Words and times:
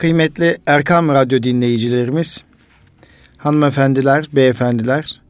Kıymetli 0.00 0.58
Erkam 0.66 1.08
Radyo 1.08 1.42
dinleyicilerimiz, 1.42 2.44
hanımefendiler, 3.36 4.26
beyefendiler, 4.32 5.20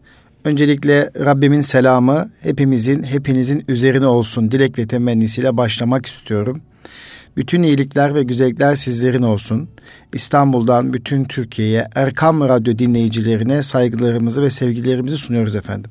öncelikle 0.45 1.11
Rabbimin 1.25 1.61
selamı 1.61 2.31
hepimizin, 2.41 3.03
hepinizin 3.03 3.65
üzerine 3.69 4.07
olsun 4.07 4.51
dilek 4.51 4.79
ve 4.79 4.87
temennisiyle 4.87 5.57
başlamak 5.57 6.07
istiyorum. 6.07 6.61
Bütün 7.37 7.63
iyilikler 7.63 8.15
ve 8.15 8.23
güzellikler 8.23 8.75
sizlerin 8.75 9.23
olsun. 9.23 9.69
İstanbul'dan 10.13 10.93
bütün 10.93 11.25
Türkiye'ye, 11.25 11.87
Erkam 11.95 12.41
Radyo 12.41 12.79
dinleyicilerine 12.79 13.63
saygılarımızı 13.63 14.43
ve 14.43 14.51
sevgilerimizi 14.51 15.17
sunuyoruz 15.17 15.57
efendim. 15.57 15.91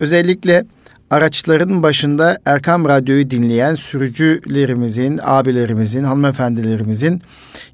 Özellikle 0.00 0.64
araçların 1.10 1.82
başında 1.82 2.38
Erkam 2.44 2.84
Radyo'yu 2.84 3.30
dinleyen 3.30 3.74
sürücülerimizin, 3.74 5.20
abilerimizin, 5.22 6.04
hanımefendilerimizin 6.04 7.22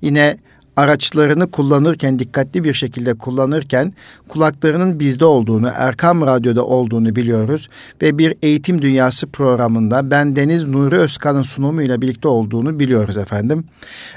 yine 0.03 0.37
araçlarını 0.77 1.51
kullanırken 1.51 2.19
dikkatli 2.19 2.65
bir 2.65 2.75
şekilde 2.75 3.15
kullanırken 3.15 3.93
kulaklarının 4.29 5.01
bizde 5.01 5.25
olduğunu, 5.25 5.71
Erkam 5.75 6.23
Radyo'da 6.23 6.67
olduğunu 6.67 7.17
biliyoruz 7.17 7.69
ve 8.03 8.19
bir 8.19 8.35
eğitim 8.43 8.83
dünyası 8.83 9.27
programında 9.27 10.11
ben 10.11 10.37
Deniz 10.37 10.67
Nuri 10.67 10.97
Özkan'ın 10.97 11.43
sunumuyla 11.43 12.01
birlikte 12.01 12.29
olduğunu 12.29 12.79
biliyoruz 12.79 13.17
efendim. 13.17 13.65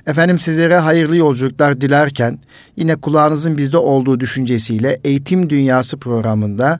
Efendim 0.07 0.39
sizlere 0.39 0.77
hayırlı 0.77 1.17
yolculuklar 1.17 1.81
dilerken 1.81 2.39
yine 2.75 2.95
kulağınızın 2.95 3.57
bizde 3.57 3.77
olduğu 3.77 4.19
düşüncesiyle 4.19 4.97
eğitim 5.03 5.49
dünyası 5.49 5.97
programında 5.97 6.79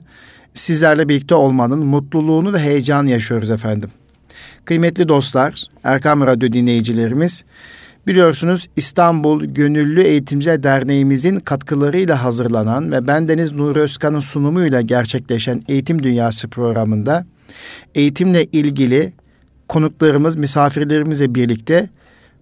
sizlerle 0.58 1.08
birlikte 1.08 1.34
olmanın 1.34 1.78
mutluluğunu 1.78 2.52
ve 2.52 2.58
heyecanı 2.58 3.10
yaşıyoruz 3.10 3.50
efendim. 3.50 3.90
Kıymetli 4.64 5.08
dostlar, 5.08 5.62
Erkam 5.84 6.20
Radyo 6.20 6.52
dinleyicilerimiz, 6.52 7.44
biliyorsunuz 8.06 8.68
İstanbul 8.76 9.44
Gönüllü 9.44 10.02
Eğitimciler 10.02 10.62
Derneğimizin 10.62 11.36
katkılarıyla 11.36 12.24
hazırlanan 12.24 12.92
ve 12.92 13.06
bendeniz 13.06 13.52
Nuri 13.52 13.78
Özkan'ın 13.78 14.20
sunumuyla 14.20 14.80
gerçekleşen 14.80 15.62
Eğitim 15.68 16.02
Dünyası 16.02 16.48
programında 16.48 17.26
eğitimle 17.94 18.44
ilgili 18.44 19.12
konuklarımız, 19.68 20.36
misafirlerimizle 20.36 21.34
birlikte 21.34 21.88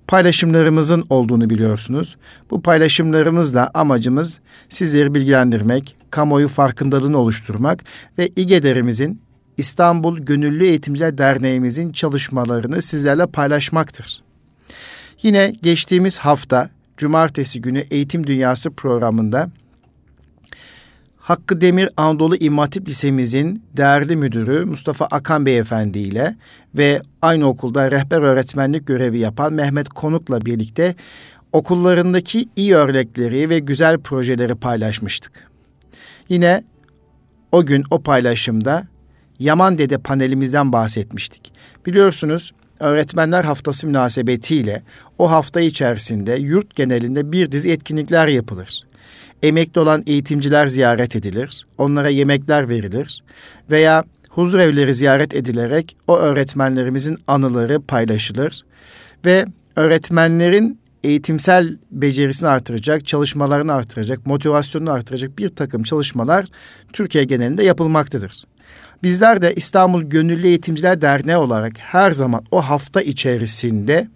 paylaşımlarımızın 0.08 1.06
olduğunu 1.10 1.50
biliyorsunuz. 1.50 2.16
Bu 2.50 2.62
paylaşımlarımızla 2.62 3.70
amacımız 3.74 4.40
sizleri 4.68 5.14
bilgilendirmek, 5.14 5.96
kamuoyu 6.10 6.48
farkındalığını 6.48 7.18
oluşturmak 7.18 7.84
ve 8.18 8.28
İGEDER'imizin 8.36 9.20
İstanbul 9.56 10.18
Gönüllü 10.18 10.66
Eğitimciler 10.66 11.18
Derneğimizin 11.18 11.92
çalışmalarını 11.92 12.82
sizlerle 12.82 13.26
paylaşmaktır. 13.26 14.22
Yine 15.22 15.52
geçtiğimiz 15.62 16.18
hafta 16.18 16.70
Cumartesi 16.96 17.60
günü 17.60 17.78
Eğitim 17.78 18.26
Dünyası 18.26 18.70
programında 18.70 19.50
Hakkı 21.26 21.60
Demir 21.60 21.88
Anadolu 21.96 22.36
İmam 22.36 22.58
Hatip 22.58 22.88
Lisemizin 22.88 23.62
değerli 23.76 24.16
müdürü 24.16 24.64
Mustafa 24.64 25.06
Akan 25.10 25.46
Beyefendi 25.46 25.98
ile 25.98 26.36
ve 26.74 27.00
aynı 27.22 27.48
okulda 27.48 27.90
rehber 27.90 28.22
öğretmenlik 28.22 28.86
görevi 28.86 29.18
yapan 29.18 29.52
Mehmet 29.52 29.88
Konuk'la 29.88 30.40
birlikte 30.40 30.94
okullarındaki 31.52 32.48
iyi 32.56 32.74
örnekleri 32.74 33.50
ve 33.50 33.58
güzel 33.58 33.98
projeleri 33.98 34.54
paylaşmıştık. 34.54 35.50
Yine 36.28 36.62
o 37.52 37.66
gün 37.66 37.84
o 37.90 38.02
paylaşımda 38.02 38.86
Yaman 39.38 39.78
Dede 39.78 39.98
panelimizden 39.98 40.72
bahsetmiştik. 40.72 41.52
Biliyorsunuz 41.86 42.52
Öğretmenler 42.80 43.44
Haftası 43.44 43.86
münasebetiyle 43.86 44.82
o 45.18 45.30
hafta 45.30 45.60
içerisinde 45.60 46.34
yurt 46.34 46.76
genelinde 46.76 47.32
bir 47.32 47.52
dizi 47.52 47.70
etkinlikler 47.70 48.28
yapılır. 48.28 48.85
Emekli 49.42 49.80
olan 49.80 50.02
eğitimciler 50.06 50.66
ziyaret 50.66 51.16
edilir, 51.16 51.66
onlara 51.78 52.08
yemekler 52.08 52.68
verilir 52.68 53.24
veya 53.70 54.04
huzur 54.28 54.58
evleri 54.58 54.94
ziyaret 54.94 55.34
edilerek 55.34 55.96
o 56.06 56.16
öğretmenlerimizin 56.16 57.18
anıları 57.26 57.80
paylaşılır 57.80 58.64
ve 59.24 59.44
öğretmenlerin 59.76 60.80
eğitimsel 61.04 61.78
becerisini 61.90 62.48
artıracak, 62.48 63.06
çalışmalarını 63.06 63.72
artıracak, 63.72 64.26
motivasyonunu 64.26 64.90
artıracak 64.90 65.38
bir 65.38 65.48
takım 65.48 65.82
çalışmalar 65.82 66.46
Türkiye 66.92 67.24
genelinde 67.24 67.64
yapılmaktadır. 67.64 68.44
Bizler 69.02 69.42
de 69.42 69.54
İstanbul 69.54 70.02
Gönüllü 70.02 70.46
Eğitimciler 70.46 71.00
Derneği 71.00 71.36
olarak 71.36 71.72
her 71.78 72.10
zaman 72.10 72.44
o 72.50 72.62
hafta 72.62 73.02
içerisinde 73.02 74.08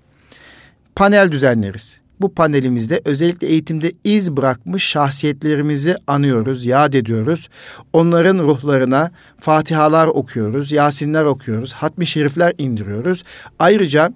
panel 0.96 1.32
düzenleriz. 1.32 1.99
Bu 2.20 2.34
panelimizde 2.34 3.00
özellikle 3.04 3.46
eğitimde 3.46 3.92
iz 4.04 4.32
bırakmış 4.36 4.84
şahsiyetlerimizi 4.84 5.96
anıyoruz, 6.06 6.66
yad 6.66 6.92
ediyoruz. 6.92 7.48
Onların 7.92 8.38
ruhlarına 8.38 9.10
fatihalar 9.40 10.06
okuyoruz, 10.06 10.72
yasinler 10.72 11.24
okuyoruz, 11.24 11.72
hatmi 11.72 12.06
şerifler 12.06 12.52
indiriyoruz. 12.58 13.22
Ayrıca 13.58 14.12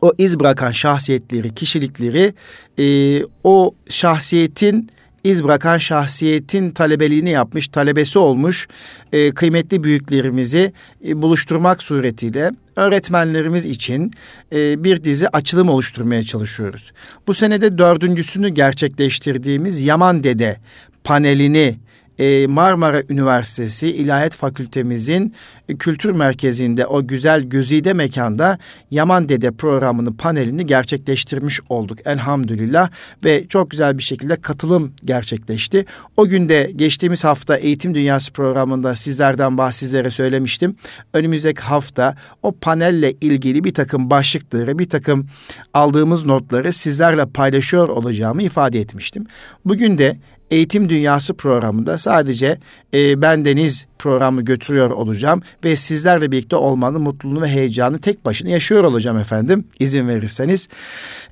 o 0.00 0.12
iz 0.18 0.40
bırakan 0.40 0.72
şahsiyetleri, 0.72 1.54
kişilikleri 1.54 2.34
e, 2.78 3.24
o 3.44 3.74
şahsiyetin 3.88 4.90
iz 5.24 5.44
bırakan 5.44 5.78
şahsiyetin 5.78 6.70
talebeliğini 6.70 7.30
yapmış, 7.30 7.68
talebesi 7.68 8.18
olmuş 8.18 8.68
e, 9.12 9.30
kıymetli 9.30 9.84
büyüklerimizi 9.84 10.72
e, 11.08 11.22
buluşturmak 11.22 11.82
suretiyle 11.82 12.50
öğretmenlerimiz 12.76 13.66
için 13.66 14.10
e, 14.52 14.84
bir 14.84 15.04
dizi 15.04 15.28
açılım 15.28 15.68
oluşturmaya 15.68 16.22
çalışıyoruz. 16.22 16.92
Bu 17.26 17.34
senede 17.34 17.78
dördüncüsünü 17.78 18.48
gerçekleştirdiğimiz 18.48 19.82
Yaman 19.82 20.24
Dede 20.24 20.56
panelini 21.04 21.78
e, 22.18 22.46
Marmara 22.46 23.02
Üniversitesi 23.08 23.88
İlahiyat 23.88 24.36
Fakültemizin 24.36 25.34
kültür 25.78 26.10
merkezinde 26.10 26.86
o 26.86 27.06
güzel 27.06 27.42
güzide 27.42 27.92
mekanda 27.92 28.58
Yaman 28.90 29.28
Dede 29.28 29.50
programını 29.50 30.16
panelini 30.16 30.66
gerçekleştirmiş 30.66 31.60
olduk 31.68 31.98
elhamdülillah 32.04 32.90
ve 33.24 33.48
çok 33.48 33.70
güzel 33.70 33.98
bir 33.98 34.02
şekilde 34.02 34.36
katılım 34.36 34.92
gerçekleşti. 35.04 35.84
O 36.16 36.26
günde 36.28 36.72
geçtiğimiz 36.76 37.24
hafta 37.24 37.56
Eğitim 37.56 37.94
Dünyası 37.94 38.32
programında 38.32 38.94
sizlerden 38.94 39.58
bah 39.58 39.72
sizlere 39.72 40.10
söylemiştim. 40.10 40.76
Önümüzdeki 41.14 41.62
hafta 41.62 42.16
o 42.42 42.52
panelle 42.52 43.12
ilgili 43.12 43.64
bir 43.64 43.74
takım 43.74 44.10
başlıkları, 44.10 44.78
bir 44.78 44.88
takım 44.88 45.26
aldığımız 45.74 46.26
notları 46.26 46.72
sizlerle 46.72 47.26
paylaşıyor 47.26 47.88
olacağımı 47.88 48.42
ifade 48.42 48.80
etmiştim. 48.80 49.26
Bugün 49.64 49.98
de 49.98 50.16
Eğitim 50.50 50.88
Dünyası 50.88 51.34
programında 51.34 51.98
sadece 51.98 52.58
e, 52.94 53.22
bendeniz 53.22 53.86
programı 53.98 54.42
götürüyor 54.42 54.90
olacağım 54.90 55.42
ve 55.64 55.76
sizlerle 55.76 56.32
birlikte 56.32 56.56
olmanın 56.56 57.00
mutluluğunu 57.00 57.42
ve 57.42 57.48
heyecanı 57.48 57.98
tek 57.98 58.24
başına 58.24 58.48
yaşıyor 58.48 58.84
olacağım 58.84 59.18
efendim 59.18 59.64
izin 59.78 60.08
verirseniz. 60.08 60.68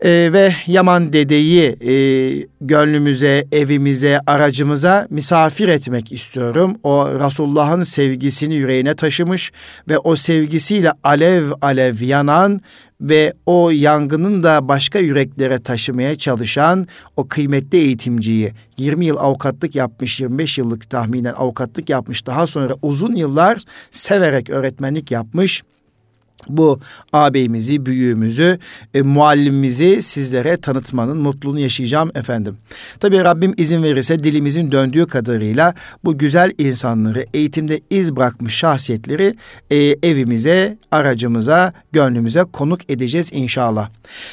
E, 0.01 0.31
ve 0.33 0.55
Yaman 0.67 1.13
dedeyi 1.13 1.77
e, 1.81 1.95
gönlümüze, 2.61 3.45
evimize, 3.53 4.21
aracımıza 4.27 5.07
misafir 5.11 5.69
etmek 5.69 6.13
istiyorum. 6.13 6.77
O 6.83 7.09
Resulullah'ın 7.09 7.83
sevgisini 7.83 8.55
yüreğine 8.55 8.95
taşımış 8.95 9.53
ve 9.89 9.99
o 9.99 10.17
sevgisiyle 10.17 10.93
alev 11.05 11.45
alev 11.63 12.03
yanan 12.03 12.61
ve 13.03 13.33
o 13.47 13.71
yangının 13.71 14.43
da 14.43 14.69
başka 14.69 14.99
yüreklere 14.99 15.63
taşımaya 15.63 16.15
çalışan 16.15 16.87
o 17.17 17.29
kıymetli 17.29 17.79
eğitimciyi 17.79 18.53
20 18.79 19.07
yıl 19.07 19.17
avukatlık 19.17 19.75
yapmış, 19.75 20.21
25 20.21 20.59
yıllık 20.59 20.91
tahminen 20.91 21.35
avukatlık 21.35 21.91
yapmış, 21.91 22.27
daha 22.27 22.47
sonra 22.47 22.75
uzun 22.83 23.15
yıllar 23.15 23.63
severek 23.91 24.51
öğretmenlik 24.51 25.11
yapmış 25.11 25.63
bu 26.49 26.81
ağabeyimizi, 27.13 27.87
büyüğümüzü, 27.87 28.59
e, 28.95 29.03
muallimimizi 29.03 30.03
sizlere 30.03 30.57
tanıtmanın 30.57 31.19
mutluluğunu 31.19 31.61
yaşayacağım 31.61 32.11
efendim. 32.15 32.57
Tabii 33.01 33.19
Rabbim 33.19 33.55
izin 33.57 33.83
verirse 33.83 34.25
dilimizin 34.25 34.73
döndüğü 34.73 35.07
kadarıyla 35.07 35.75
bu 36.05 36.19
güzel 36.19 36.53
insanları, 36.59 37.27
eğitimde 37.35 37.81
iz 37.91 38.17
bırakmış 38.17 38.55
şahsiyetleri 38.55 39.37
e, 39.71 39.77
evimize, 40.03 40.79
aracımıza, 40.91 41.73
gönlümüze 41.93 42.43
konuk 42.43 42.91
edeceğiz 42.91 43.31
inşallah. 43.33 43.91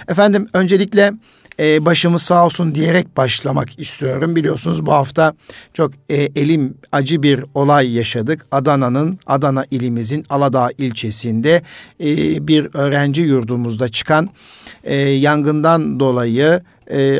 Efendim 0.07 0.47
öncelikle 0.53 1.13
e, 1.59 1.85
başımız 1.85 2.21
sağ 2.21 2.45
olsun 2.45 2.75
diyerek 2.75 3.17
başlamak 3.17 3.79
istiyorum. 3.79 4.35
Biliyorsunuz 4.35 4.85
bu 4.85 4.91
hafta 4.91 5.33
çok 5.73 5.91
e, 6.09 6.15
elim 6.15 6.77
acı 6.91 7.23
bir 7.23 7.43
olay 7.53 7.95
yaşadık. 7.95 8.45
Adana'nın, 8.51 9.19
Adana 9.25 9.65
ilimizin 9.71 10.25
Aladağ 10.29 10.69
ilçesinde 10.77 11.61
e, 11.99 12.47
bir 12.47 12.69
öğrenci 12.73 13.21
yurdumuzda 13.21 13.89
çıkan 13.89 14.29
e, 14.83 14.95
yangından 14.95 15.99
dolayı 15.99 16.61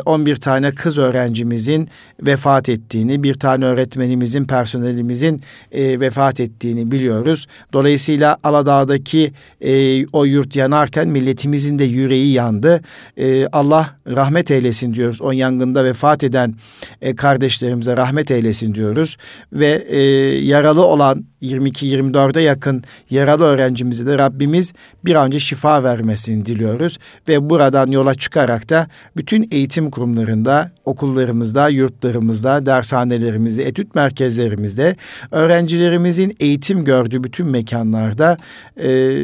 11 0.06 0.32
e, 0.32 0.36
tane 0.36 0.72
kız 0.72 0.98
öğrencimizin 0.98 1.90
vefat 2.22 2.70
ettiğini, 2.70 3.24
bir 3.24 3.34
tane 3.34 3.66
öğretmenimizin, 3.66 4.46
personelimizin 4.46 5.42
e, 5.72 6.00
vefat 6.00 6.40
ettiğini 6.40 6.92
biliyoruz. 6.92 7.48
Dolayısıyla 7.74 8.38
Aladağ'daki 8.44 9.32
e, 9.62 10.06
o 10.08 10.26
yurt 10.26 10.56
yanarken 10.56 11.08
milletimizin 11.08 11.80
de 11.80 11.84
yüreği 11.84 12.34
yandı. 12.34 12.82
E, 13.18 13.48
Allah 13.48 13.99
rahmet 14.10 14.52
eylesin 14.52 14.94
diyoruz. 14.94 15.22
O 15.22 15.32
yangında 15.32 15.86
vefat 15.86 16.24
eden 16.24 16.56
e, 17.02 17.16
kardeşlerimize 17.16 17.98
rahmet 17.98 18.32
eylesin 18.32 18.76
diyoruz. 18.76 19.18
Ve 19.54 19.86
e, 19.88 20.00
yaralı 20.44 20.86
olan 20.86 21.26
22-24'e 21.42 22.42
yakın 22.42 22.84
yaralı 23.10 23.44
öğrencimize 23.44 24.06
de 24.06 24.18
Rabbimiz 24.18 24.74
bir 25.06 25.16
an 25.16 25.28
önce 25.28 25.40
şifa 25.40 25.84
vermesini 25.84 26.46
diliyoruz. 26.46 27.00
Ve 27.28 27.50
buradan 27.50 27.88
yola 27.88 28.16
çıkarak 28.16 28.70
da 28.70 28.88
bütün 29.18 29.48
eğitim 29.52 29.92
kurumlarında, 29.92 30.72
okullarımızda, 30.86 31.70
yurtlarımızda, 31.70 32.66
dershanelerimizde, 32.66 33.68
etüt 33.68 33.96
merkezlerimizde, 33.96 34.96
öğrencilerimizin 35.32 36.36
eğitim 36.40 36.86
gördüğü 36.86 37.24
bütün 37.24 37.48
mekanlarda... 37.48 38.38
E, 38.84 39.20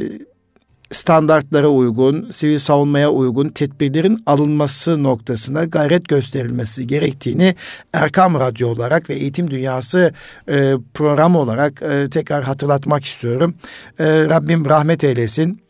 standartlara 0.95 1.67
uygun, 1.67 2.29
sivil 2.31 2.57
savunmaya 2.57 3.11
uygun 3.11 3.49
tedbirlerin 3.49 4.23
alınması 4.25 5.03
noktasında 5.03 5.63
gayret 5.63 6.07
gösterilmesi 6.07 6.87
gerektiğini 6.87 7.55
Erkam 7.93 8.39
Radyo 8.39 8.69
olarak 8.69 9.09
ve 9.09 9.13
Eğitim 9.13 9.51
Dünyası 9.51 10.13
e, 10.49 10.73
programı 10.93 11.39
olarak 11.39 11.81
e, 11.81 12.09
tekrar 12.09 12.43
hatırlatmak 12.43 13.05
istiyorum. 13.05 13.55
E, 13.99 14.05
Rabbim 14.05 14.65
rahmet 14.65 15.03
eylesin 15.03 15.64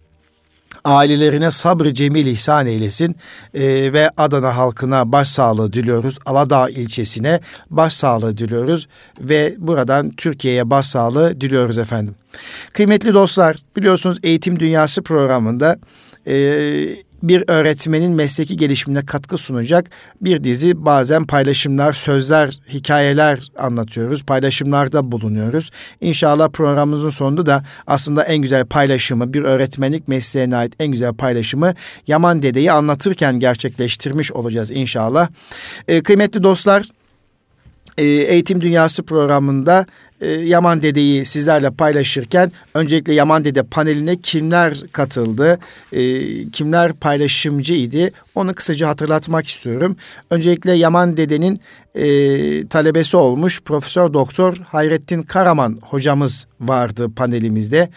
ailelerine 0.85 1.51
sabrı 1.51 1.93
cemil 1.93 2.25
ihsan 2.25 2.67
eylesin 2.67 3.15
e, 3.53 3.93
ve 3.93 4.09
Adana 4.17 4.57
halkına 4.57 5.11
başsağlığı 5.11 5.73
diliyoruz. 5.73 6.17
Aladağ 6.25 6.69
ilçesine 6.69 7.39
başsağlığı 7.69 8.37
diliyoruz 8.37 8.87
ve 9.19 9.55
buradan 9.57 10.09
Türkiye'ye 10.09 10.69
başsağlığı 10.69 11.41
diliyoruz 11.41 11.77
efendim. 11.77 12.15
Kıymetli 12.73 13.13
dostlar 13.13 13.57
biliyorsunuz 13.75 14.17
Eğitim 14.23 14.59
Dünyası 14.59 15.01
programında 15.01 15.79
e, 16.27 16.35
bir 17.29 17.43
öğretmenin 17.47 18.11
mesleki 18.11 18.57
gelişimine 18.57 19.05
katkı 19.05 19.37
sunacak 19.37 19.89
bir 20.21 20.43
dizi 20.43 20.85
bazen 20.85 21.25
paylaşımlar, 21.27 21.93
sözler, 21.93 22.59
hikayeler 22.69 23.39
anlatıyoruz. 23.57 24.23
Paylaşımlarda 24.23 25.11
bulunuyoruz. 25.11 25.71
İnşallah 26.01 26.49
programımızın 26.49 27.09
sonunda 27.09 27.45
da 27.45 27.63
aslında 27.87 28.23
en 28.23 28.37
güzel 28.37 28.65
paylaşımı, 28.65 29.33
bir 29.33 29.43
öğretmenlik 29.43 30.07
mesleğine 30.07 30.55
ait 30.55 30.73
en 30.79 30.87
güzel 30.87 31.13
paylaşımı 31.13 31.73
Yaman 32.07 32.41
Dede'yi 32.41 32.71
anlatırken 32.71 33.39
gerçekleştirmiş 33.39 34.31
olacağız 34.31 34.71
inşallah. 34.71 35.27
Ee, 35.87 36.03
kıymetli 36.03 36.43
dostlar, 36.43 36.85
Eğitim 38.03 38.61
Dünyası 38.61 39.03
programında 39.03 39.85
e, 40.21 40.27
Yaman 40.27 40.81
Dede'yi 40.81 41.25
sizlerle 41.25 41.71
paylaşırken 41.71 42.51
öncelikle 42.73 43.13
Yaman 43.13 43.45
Dede 43.45 43.63
paneline 43.63 44.15
kimler 44.21 44.81
katıldı, 44.91 45.59
e, 45.93 46.01
kimler 46.49 46.93
paylaşımcıydı 46.93 48.09
onu 48.35 48.53
kısaca 48.53 48.87
hatırlatmak 48.87 49.47
istiyorum. 49.47 49.97
Öncelikle 50.29 50.71
Yaman 50.71 51.17
Dede'nin 51.17 51.59
e, 51.95 52.67
talebesi 52.67 53.17
olmuş 53.17 53.61
Profesör 53.61 54.13
Doktor 54.13 54.57
Hayrettin 54.69 55.21
Karaman 55.21 55.77
hocamız 55.81 56.47
vardı 56.59 57.11
panelimizde. 57.15 57.89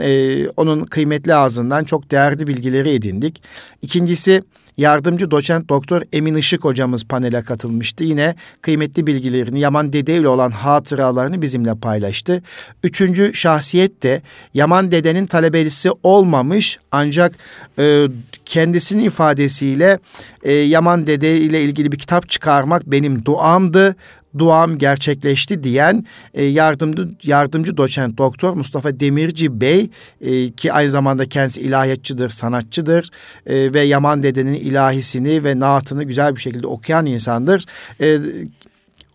Ee, 0.00 0.48
onun 0.48 0.84
kıymetli 0.84 1.34
ağzından 1.34 1.84
çok 1.84 2.10
değerli 2.10 2.46
bilgileri 2.46 2.90
edindik. 2.90 3.42
İkincisi 3.82 4.42
Yardımcı 4.76 5.30
doçent 5.30 5.68
doktor 5.68 6.02
Emin 6.12 6.34
Işık 6.34 6.64
hocamız 6.64 7.04
panele 7.04 7.42
katılmıştı. 7.42 8.04
Yine 8.04 8.34
kıymetli 8.62 9.06
bilgilerini 9.06 9.60
Yaman 9.60 9.92
Dede 9.92 10.16
ile 10.16 10.28
olan 10.28 10.50
hatıralarını 10.50 11.42
bizimle 11.42 11.74
paylaştı. 11.74 12.42
Üçüncü 12.82 13.34
şahsiyet 13.34 14.02
de 14.02 14.22
Yaman 14.54 14.90
Dede'nin 14.90 15.26
talebelisi 15.26 15.90
olmamış 16.02 16.78
ancak 16.92 17.34
e, 17.78 18.06
kendisinin 18.44 19.04
ifadesiyle 19.04 19.98
e, 20.42 20.52
Yaman 20.52 21.06
Dede 21.06 21.36
ile 21.36 21.62
ilgili 21.62 21.92
bir 21.92 21.98
kitap 21.98 22.30
çıkarmak 22.30 22.86
benim 22.86 23.24
duamdı 23.24 23.96
duam 24.38 24.78
gerçekleşti 24.78 25.62
diyen 25.62 26.04
e, 26.34 26.44
yardımcı 26.44 27.08
yardımcı 27.22 27.76
doçent 27.76 28.18
doktor 28.18 28.54
Mustafa 28.54 29.00
Demirci 29.00 29.60
Bey 29.60 29.90
e, 30.20 30.50
ki 30.50 30.72
aynı 30.72 30.90
zamanda 30.90 31.28
kendisi 31.28 31.60
ilahiyatçıdır, 31.60 32.30
sanatçıdır 32.30 33.10
e, 33.46 33.74
ve 33.74 33.80
Yaman 33.80 34.22
Dede'nin 34.22 34.54
ilahisini 34.54 35.44
ve 35.44 35.58
naatını 35.58 36.04
güzel 36.04 36.36
bir 36.36 36.40
şekilde 36.40 36.66
okuyan 36.66 37.06
insandır. 37.06 37.64
E, 38.00 38.18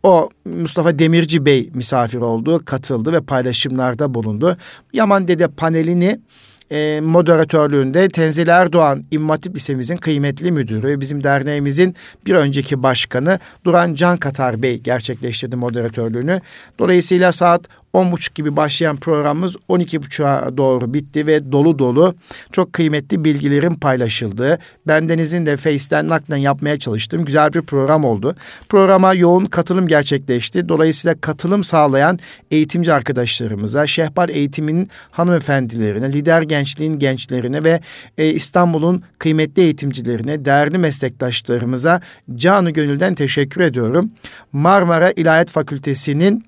o 0.03 0.29
Mustafa 0.45 0.99
Demirci 0.99 1.45
Bey 1.45 1.69
misafir 1.73 2.17
oldu, 2.17 2.61
katıldı 2.65 3.13
ve 3.13 3.21
paylaşımlarda 3.21 4.13
bulundu. 4.13 4.57
Yaman 4.93 5.27
Dede 5.27 5.47
panelini 5.47 6.19
e, 6.71 7.01
moderatörlüğünde 7.01 8.09
Tenzil 8.09 8.47
Erdoğan 8.47 9.03
İmam 9.11 9.29
Hatip 9.29 9.55
Lisemizin 9.55 9.97
kıymetli 9.97 10.51
müdürü 10.51 10.87
ve 10.87 10.99
bizim 10.99 11.23
derneğimizin 11.23 11.95
bir 12.25 12.35
önceki 12.35 12.83
başkanı 12.83 13.39
Duran 13.65 13.93
Can 13.93 14.17
Katar 14.17 14.61
Bey 14.61 14.79
gerçekleştirdi 14.79 15.55
moderatörlüğünü. 15.55 16.41
Dolayısıyla 16.79 17.31
saat 17.31 17.61
10.30 17.93 18.33
gibi 18.35 18.55
başlayan 18.55 18.97
programımız 18.97 19.55
12.30'a 19.69 20.57
doğru 20.57 20.93
bitti 20.93 21.27
ve 21.27 21.51
dolu 21.51 21.79
dolu 21.79 22.15
çok 22.51 22.73
kıymetli 22.73 23.23
bilgilerin 23.23 23.75
paylaşıldığı, 23.75 24.59
bendenizin 24.87 25.45
de 25.45 25.57
Face'ten 25.57 26.09
naklen 26.09 26.37
yapmaya 26.37 26.79
çalıştığım 26.79 27.25
güzel 27.25 27.53
bir 27.53 27.61
program 27.61 28.05
oldu. 28.05 28.35
Programa 28.69 29.13
yoğun 29.13 29.45
katılım 29.45 29.87
gerçekleşti. 29.87 30.69
Dolayısıyla 30.69 31.15
katılım 31.21 31.63
sağlayan 31.63 32.19
eğitimci 32.51 32.93
arkadaşlarımıza, 32.93 33.87
şehbar 33.87 34.29
eğitiminin 34.29 34.89
hanımefendilerine, 35.11 36.13
lider 36.13 36.41
gençliğin 36.41 36.99
gençlerine 36.99 37.63
ve 37.63 37.79
e, 38.17 38.27
İstanbul'un 38.27 39.03
kıymetli 39.19 39.61
eğitimcilerine, 39.61 40.45
değerli 40.45 40.77
meslektaşlarımıza 40.77 42.01
canı 42.35 42.71
gönülden 42.71 43.15
teşekkür 43.15 43.61
ediyorum. 43.61 44.11
Marmara 44.51 45.11
İlahiyat 45.11 45.49
Fakültesi'nin 45.49 46.45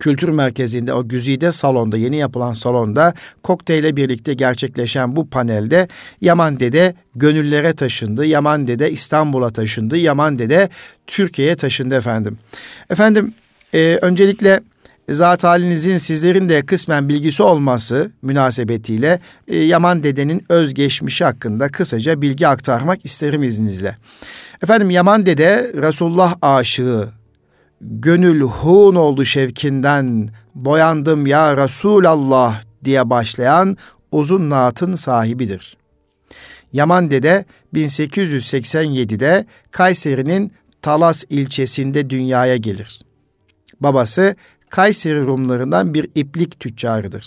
kültür 0.00 0.28
merkezinde 0.28 0.94
o 0.94 1.08
güzide 1.08 1.52
salonda 1.52 1.96
yeni 1.96 2.16
yapılan 2.16 2.52
salonda 2.52 3.14
kokteyle 3.42 3.96
birlikte 3.96 4.34
gerçekleşen 4.34 5.16
bu 5.16 5.30
panelde 5.30 5.88
Yaman 6.20 6.60
Dede 6.60 6.94
gönüllere 7.14 7.72
taşındı. 7.72 8.26
Yaman 8.26 8.66
Dede 8.66 8.90
İstanbul'a 8.90 9.50
taşındı. 9.50 9.96
Yaman 9.96 10.38
Dede 10.38 10.68
Türkiye'ye 11.06 11.56
taşındı 11.56 11.94
efendim. 11.94 12.38
Efendim 12.90 13.34
e, 13.74 13.98
öncelikle 14.02 14.60
zat 15.08 15.44
halinizin 15.44 15.98
sizlerin 15.98 16.48
de 16.48 16.66
kısmen 16.66 17.08
bilgisi 17.08 17.42
olması 17.42 18.10
münasebetiyle 18.22 19.20
e, 19.48 19.56
Yaman 19.58 20.02
Dede'nin 20.02 20.44
özgeçmişi 20.48 21.24
hakkında 21.24 21.68
kısaca 21.68 22.22
bilgi 22.22 22.48
aktarmak 22.48 23.04
isterim 23.04 23.42
izninizle. 23.42 23.96
Efendim 24.62 24.90
Yaman 24.90 25.26
Dede 25.26 25.72
Resulullah 25.74 26.36
aşığı 26.42 27.08
gönül 27.80 28.40
hun 28.40 28.94
oldu 28.94 29.24
şevkinden, 29.24 30.30
boyandım 30.54 31.26
ya 31.26 31.56
Resulallah 31.56 32.62
diye 32.84 33.10
başlayan 33.10 33.76
uzun 34.12 34.50
naatın 34.50 34.94
sahibidir. 34.94 35.76
Yaman 36.72 37.10
Dede 37.10 37.44
1887'de 37.74 39.46
Kayseri'nin 39.70 40.52
Talas 40.82 41.24
ilçesinde 41.30 42.10
dünyaya 42.10 42.56
gelir. 42.56 43.02
Babası 43.80 44.36
Kayseri 44.68 45.20
Rumlarından 45.20 45.94
bir 45.94 46.10
iplik 46.14 46.60
tüccarıdır. 46.60 47.26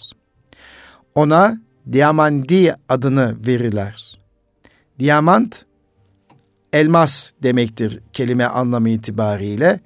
Ona 1.16 1.62
Diamandi 1.92 2.76
adını 2.90 3.36
verirler. 3.48 4.20
Diamant 5.00 5.66
elmas 6.74 7.32
demektir 7.44 8.00
kelime 8.14 8.46
anlamı 8.46 8.90
itibariyle. 8.90 9.80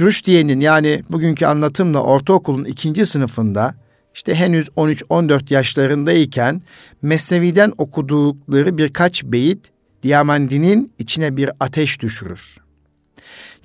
Rüşdiye'nin 0.00 0.60
yani 0.60 1.02
bugünkü 1.10 1.46
anlatımla 1.46 2.02
ortaokulun 2.02 2.64
ikinci 2.64 3.06
sınıfında 3.06 3.74
işte 4.14 4.34
henüz 4.34 4.68
13-14 4.68 5.54
yaşlarındayken 5.54 6.62
Mesnevi'den 7.02 7.72
okudukları 7.78 8.78
birkaç 8.78 9.24
beyit 9.24 9.70
Diamandinin 10.02 10.92
içine 10.98 11.36
bir 11.36 11.50
ateş 11.60 12.00
düşürür. 12.00 12.56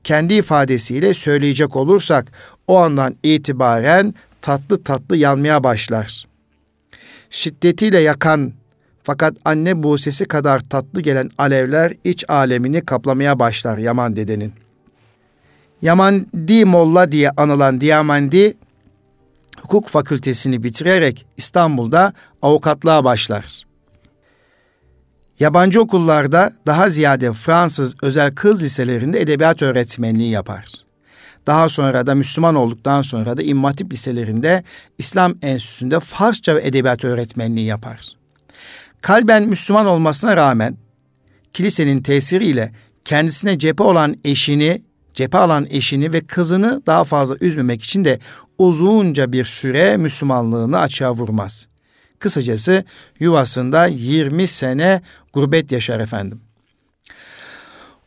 Kendi 0.03 0.33
ifadesiyle 0.33 1.13
söyleyecek 1.13 1.75
olursak 1.75 2.31
o 2.67 2.77
andan 2.77 3.15
itibaren 3.23 4.13
tatlı 4.41 4.83
tatlı 4.83 5.17
yanmaya 5.17 5.63
başlar. 5.63 6.25
Şiddetiyle 7.29 7.99
yakan 7.99 8.53
fakat 9.03 9.37
anne 9.45 9.83
bu 9.83 9.97
sesi 9.97 10.25
kadar 10.25 10.59
tatlı 10.59 11.01
gelen 11.01 11.29
alevler 11.37 11.93
iç 12.03 12.25
alemini 12.27 12.85
kaplamaya 12.85 13.39
başlar 13.39 13.77
Yaman 13.77 14.15
dedenin. 14.15 14.64
Yamandi 15.85 16.65
Molla 16.65 17.11
diye 17.11 17.29
anılan 17.29 17.81
Diamandi 17.81 18.57
hukuk 19.61 19.87
fakültesini 19.87 20.63
bitirerek 20.63 21.25
İstanbul'da 21.37 22.13
avukatlığa 22.41 23.03
başlar. 23.03 23.63
Yabancı 25.39 25.81
okullarda 25.81 26.53
daha 26.65 26.89
ziyade 26.89 27.33
Fransız 27.33 27.95
özel 28.01 28.35
kız 28.35 28.63
liselerinde 28.63 29.21
edebiyat 29.21 29.61
öğretmenliği 29.61 30.31
yapar. 30.31 30.65
Daha 31.47 31.69
sonra 31.69 32.07
da 32.07 32.15
Müslüman 32.15 32.55
olduktan 32.55 33.01
sonra 33.01 33.37
da 33.37 33.41
İmam 33.41 33.63
Hatip 33.63 33.93
liselerinde 33.93 34.63
İslam 34.97 35.35
Enstitüsü'nde 35.41 35.99
Farsça 35.99 36.55
ve 36.55 36.67
edebiyat 36.67 37.03
öğretmenliği 37.03 37.65
yapar. 37.65 38.01
Kalben 39.01 39.43
Müslüman 39.43 39.85
olmasına 39.85 40.37
rağmen 40.37 40.77
kilisenin 41.53 42.01
tesiriyle 42.01 42.71
kendisine 43.05 43.59
cephe 43.59 43.83
olan 43.83 44.17
eşini, 44.25 44.81
cephe 45.15 45.37
alan 45.37 45.67
eşini 45.69 46.13
ve 46.13 46.21
kızını 46.21 46.81
daha 46.85 47.03
fazla 47.03 47.35
üzmemek 47.41 47.83
için 47.83 48.05
de 48.05 48.19
uzunca 48.57 49.31
bir 49.31 49.45
süre 49.45 49.97
Müslümanlığını 49.97 50.79
açığa 50.79 51.13
vurmaz. 51.13 51.67
Kısacası 52.19 52.83
yuvasında 53.19 53.85
20 53.85 54.47
sene 54.47 55.01
gurbet 55.33 55.71
yaşar 55.71 55.99
efendim. 55.99 56.41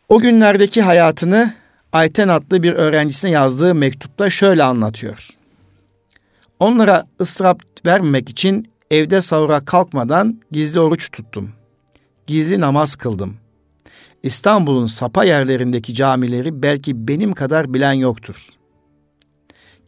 O 0.09 0.21
günlerdeki 0.21 0.83
hayatını 0.83 1.55
Ayten 1.93 2.29
adlı 2.29 2.62
bir 2.62 2.73
öğrencisine 2.73 3.31
yazdığı 3.31 3.75
mektupta 3.75 4.31
şöyle 4.31 4.62
anlatıyor. 4.62 5.29
Onlara 6.61 7.07
ıstırap 7.21 7.62
vermemek 7.87 8.29
için 8.29 8.73
evde 8.91 9.23
sahura 9.23 9.65
kalkmadan 9.65 10.41
gizli 10.50 10.81
oruç 10.81 11.11
tuttum. 11.11 11.53
Gizli 12.27 12.61
namaz 12.61 12.97
kıldım. 12.97 13.37
İstanbul'un 14.23 14.87
sapa 14.87 15.25
yerlerindeki 15.25 15.95
camileri 15.95 16.63
belki 16.63 17.09
benim 17.09 17.33
kadar 17.33 17.75
bilen 17.75 17.93
yoktur. 17.93 18.49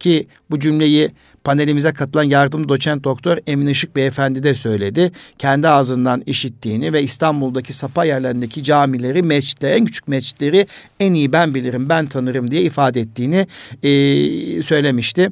Ki 0.00 0.26
bu 0.50 0.60
cümleyi 0.60 1.10
panelimize 1.44 1.92
katılan 1.92 2.22
yardım 2.22 2.68
doçent 2.68 3.04
doktor 3.04 3.38
Emin 3.46 3.66
Işık 3.66 3.96
Beyefendi 3.96 4.42
de 4.42 4.54
söyledi. 4.54 5.12
Kendi 5.38 5.68
ağzından 5.68 6.22
işittiğini 6.26 6.92
ve 6.92 7.02
İstanbul'daki 7.02 7.72
sapa 7.72 8.04
yerlerindeki 8.04 8.64
camileri, 8.64 9.22
mescitleri, 9.22 9.74
en 9.74 9.84
küçük 9.84 10.08
mescitleri 10.08 10.66
en 11.00 11.14
iyi 11.14 11.32
ben 11.32 11.54
bilirim, 11.54 11.88
ben 11.88 12.06
tanırım 12.06 12.50
diye 12.50 12.62
ifade 12.62 13.00
ettiğini 13.00 13.46
e, 13.82 14.62
söylemişti. 14.62 15.30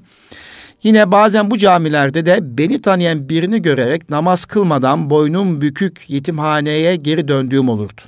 Yine 0.83 1.13
bazen 1.13 1.51
bu 1.51 1.59
camilerde 1.59 2.27
de 2.27 2.59
beni 2.59 2.83
tanıyan 2.83 3.29
birini 3.29 3.63
görerek 3.63 4.11
namaz 4.11 4.45
kılmadan 4.45 5.11
boynum 5.11 5.61
bükük 5.61 6.05
yetimhaneye 6.11 6.97
geri 6.97 7.29
döndüğüm 7.29 7.69
olurdu. 7.69 8.03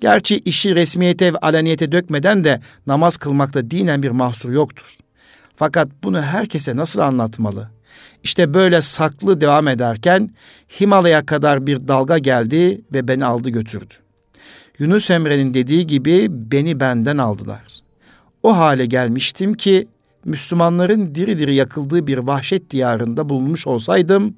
Gerçi 0.00 0.38
işi 0.38 0.74
resmiyete 0.74 1.34
ve 1.34 1.38
alaniyete 1.38 1.92
dökmeden 1.92 2.44
de 2.44 2.60
namaz 2.86 3.16
kılmakta 3.16 3.70
dinen 3.70 4.02
bir 4.02 4.10
mahsur 4.10 4.50
yoktur. 4.50 4.96
Fakat 5.56 5.88
bunu 6.04 6.22
herkese 6.22 6.76
nasıl 6.76 7.00
anlatmalı? 7.00 7.70
İşte 8.24 8.54
böyle 8.54 8.82
saklı 8.82 9.40
devam 9.40 9.68
ederken 9.68 10.30
Himalaya 10.80 11.26
kadar 11.26 11.66
bir 11.66 11.88
dalga 11.88 12.18
geldi 12.18 12.80
ve 12.92 13.08
beni 13.08 13.24
aldı 13.24 13.50
götürdü. 13.50 13.94
Yunus 14.78 15.10
Emre'nin 15.10 15.54
dediği 15.54 15.86
gibi 15.86 16.26
beni 16.30 16.80
benden 16.80 17.18
aldılar. 17.18 17.62
O 18.42 18.56
hale 18.56 18.86
gelmiştim 18.86 19.54
ki 19.54 19.88
Müslümanların 20.24 21.14
diri 21.14 21.38
diri 21.38 21.54
yakıldığı 21.54 22.06
bir 22.06 22.18
vahşet 22.18 22.70
diyarında 22.70 23.28
bulunmuş 23.28 23.66
olsaydım 23.66 24.34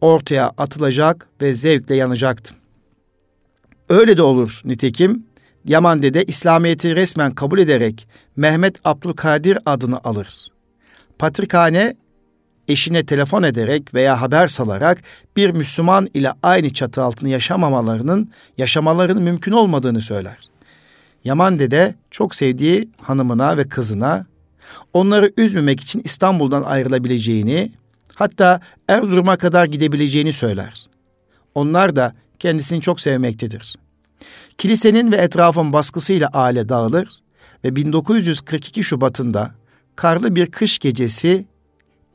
ortaya 0.00 0.52
atılacak 0.58 1.28
ve 1.42 1.54
zevkle 1.54 1.94
yanacaktım. 1.94 2.56
Öyle 3.88 4.16
de 4.16 4.22
olur 4.22 4.60
nitekim 4.64 5.26
Yaman 5.64 6.02
Dede 6.02 6.24
İslamiyet'i 6.24 6.96
resmen 6.96 7.30
kabul 7.30 7.58
ederek 7.58 8.08
Mehmet 8.36 8.76
Abdülkadir 8.84 9.58
adını 9.66 9.98
alır. 10.04 10.48
Patrikhane 11.18 11.96
eşine 12.68 13.06
telefon 13.06 13.42
ederek 13.42 13.94
veya 13.94 14.20
haber 14.20 14.46
salarak 14.46 15.02
bir 15.36 15.50
Müslüman 15.50 16.08
ile 16.14 16.32
aynı 16.42 16.72
çatı 16.72 17.02
altında 17.02 17.30
yaşamamalarının, 17.30 18.30
yaşamalarının 18.58 19.22
mümkün 19.22 19.52
olmadığını 19.52 20.00
söyler. 20.00 20.38
Yaman 21.24 21.58
Dede 21.58 21.94
çok 22.10 22.34
sevdiği 22.34 22.88
hanımına 23.02 23.56
ve 23.56 23.68
kızına 23.68 24.26
onları 24.92 25.32
üzmemek 25.36 25.80
için 25.80 26.00
İstanbul'dan 26.04 26.62
ayrılabileceğini, 26.62 27.72
hatta 28.14 28.60
Erzurum'a 28.88 29.36
kadar 29.36 29.64
gidebileceğini 29.64 30.32
söyler. 30.32 30.86
Onlar 31.54 31.96
da 31.96 32.14
kendisini 32.40 32.80
çok 32.80 33.00
sevmektedir. 33.00 33.76
Kilisenin 34.58 35.12
ve 35.12 35.16
etrafın 35.16 35.72
baskısıyla 35.72 36.28
aile 36.32 36.68
dağılır 36.68 37.08
ve 37.64 37.76
1942 37.76 38.84
Şubat'ında 38.84 39.54
karlı 39.96 40.36
bir 40.36 40.46
kış 40.46 40.78
gecesi 40.78 41.44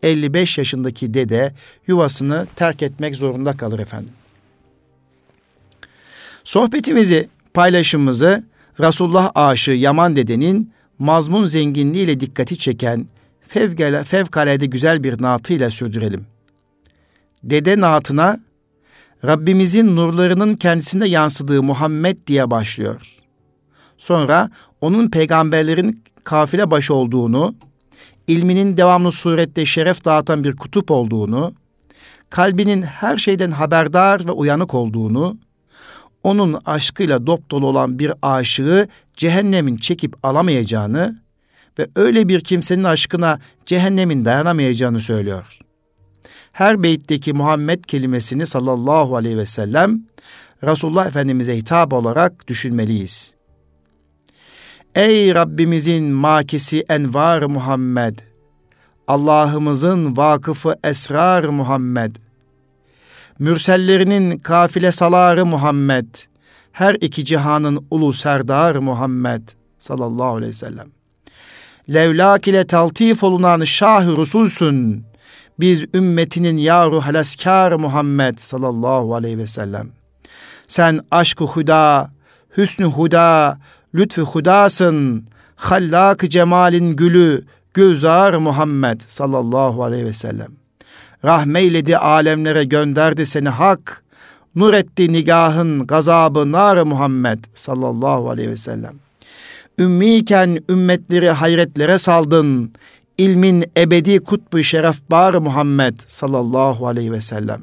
55 0.03 0.57
yaşındaki 0.57 1.13
dede 1.13 1.53
yuvasını 1.87 2.47
terk 2.55 2.83
etmek 2.83 3.15
zorunda 3.15 3.53
kalır 3.53 3.79
efendim. 3.79 4.13
Sohbetimizi, 6.43 7.29
paylaşımımızı 7.53 8.43
Resulullah 8.79 9.31
aşığı 9.35 9.71
Yaman 9.71 10.15
dedenin 10.15 10.73
mazmun 10.99 11.47
zenginliğiyle 11.47 12.19
dikkati 12.19 12.57
çeken 12.57 13.07
fevkalade 14.05 14.65
güzel 14.65 15.03
bir 15.03 15.21
naatıyla 15.21 15.69
sürdürelim. 15.69 16.25
Dede 17.43 17.79
naatına 17.79 18.39
Rabbimizin 19.25 19.95
nurlarının 19.95 20.53
kendisinde 20.53 21.07
yansıdığı 21.07 21.63
Muhammed 21.63 22.17
diye 22.27 22.51
başlıyor. 22.51 23.17
Sonra 23.97 24.49
onun 24.81 25.09
peygamberlerin 25.09 26.03
kafile 26.23 26.71
başı 26.71 26.93
olduğunu, 26.93 27.55
ilminin 28.27 28.77
devamlı 28.77 29.11
surette 29.11 29.65
şeref 29.65 30.05
dağıtan 30.05 30.43
bir 30.43 30.55
kutup 30.55 30.91
olduğunu, 30.91 31.53
kalbinin 32.29 32.81
her 32.81 33.17
şeyden 33.17 33.51
haberdar 33.51 34.27
ve 34.27 34.31
uyanık 34.31 34.73
olduğunu, 34.73 35.37
onun 36.23 36.61
aşkıyla 36.65 37.27
dop 37.27 37.53
olan 37.53 37.99
bir 37.99 38.13
aşığı 38.21 38.87
cehennemin 39.17 39.77
çekip 39.77 40.25
alamayacağını 40.25 41.21
ve 41.79 41.87
öyle 41.95 42.27
bir 42.27 42.41
kimsenin 42.41 42.83
aşkına 42.83 43.39
cehennemin 43.65 44.25
dayanamayacağını 44.25 44.99
söylüyor. 44.99 45.59
Her 46.51 46.83
beytteki 46.83 47.33
Muhammed 47.33 47.83
kelimesini 47.83 48.45
sallallahu 48.45 49.15
aleyhi 49.15 49.37
ve 49.37 49.45
sellem 49.45 50.01
Resulullah 50.63 51.07
Efendimiz'e 51.07 51.57
hitap 51.57 51.93
olarak 51.93 52.47
düşünmeliyiz. 52.47 53.33
Ey 54.95 55.35
Rabbimizin 55.35 56.03
makisi 56.03 56.83
envar 56.89 57.41
Muhammed, 57.41 58.19
Allah'ımızın 59.07 60.17
vakıfı 60.17 60.75
esrar 60.83 61.43
Muhammed, 61.43 62.15
mürsellerinin 63.39 64.37
kafile 64.37 64.91
saları 64.91 65.45
Muhammed, 65.45 66.05
her 66.71 66.93
iki 66.93 67.25
cihanın 67.25 67.87
ulu 67.91 68.13
serdar 68.13 68.75
Muhammed 68.75 69.41
sallallahu 69.79 70.35
aleyhi 70.35 70.49
ve 70.49 70.53
sellem. 70.53 70.87
Levlak 71.93 72.47
ile 72.47 72.67
taltif 72.67 73.23
olunan 73.23 73.63
şah 73.63 74.17
Resulsün. 74.17 75.10
Biz 75.61 75.85
ümmetinin 75.93 76.57
yaru 76.57 77.01
halaskar 77.01 77.71
Muhammed 77.71 78.37
sallallahu 78.37 79.15
aleyhi 79.15 79.37
ve 79.37 79.47
sellem. 79.47 79.89
Sen 80.67 80.99
aşkı 81.11 81.43
huda, 81.43 82.11
hüsnü 82.57 82.85
huda, 82.85 83.57
lütfü 83.95 84.21
hudasın. 84.21 85.25
Hallak 85.55 86.29
cemalin 86.29 86.95
gülü, 86.95 87.43
gülzar 87.73 88.33
Muhammed 88.33 89.01
sallallahu 89.07 89.83
aleyhi 89.83 90.05
ve 90.05 90.13
sellem. 90.13 90.51
Rahmeyledi 91.25 91.97
alemlere 91.97 92.63
gönderdi 92.63 93.25
seni 93.25 93.49
hak. 93.49 94.03
Nur 94.55 94.73
etti 94.73 95.13
nigahın 95.13 95.87
gazabı 95.87 96.51
nar 96.51 96.83
Muhammed 96.83 97.39
sallallahu 97.53 98.29
aleyhi 98.29 98.49
ve 98.49 98.57
sellem. 98.57 98.93
Ümmiyken 99.79 100.59
ümmetleri 100.69 101.29
hayretlere 101.29 101.99
saldın. 101.99 102.71
İlmin 103.17 103.65
ebedi 103.77 104.19
kutbu 104.19 104.63
şeref 104.63 105.09
bar 105.11 105.33
Muhammed 105.33 105.93
sallallahu 106.07 106.87
aleyhi 106.87 107.11
ve 107.11 107.21
sellem. 107.21 107.61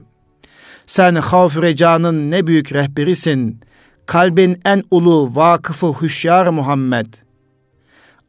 Sen 0.87 1.15
havf 1.15 1.57
recanın 1.57 2.31
ne 2.31 2.47
büyük 2.47 2.73
rehberisin. 2.73 3.61
Kalbin 4.07 4.61
en 4.65 4.83
ulu 4.91 5.31
vakıfı 5.35 5.87
hüşyar 5.87 6.47
Muhammed. 6.47 7.07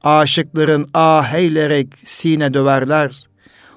Aşıkların 0.03 0.89
ah 0.93 1.33
eylerek 1.33 1.87
sine 1.97 2.53
döverler. 2.53 3.23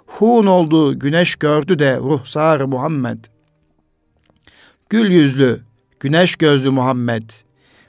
Hun 0.07 0.47
oldu 0.47 0.99
güneş 0.99 1.37
gördü 1.37 1.79
de 1.79 1.97
ruhsar 1.97 2.61
Muhammed. 2.61 3.19
Gül 4.91 5.11
yüzlü, 5.11 5.61
güneş 6.01 6.37
gözlü 6.37 6.71
Muhammed. 6.71 7.31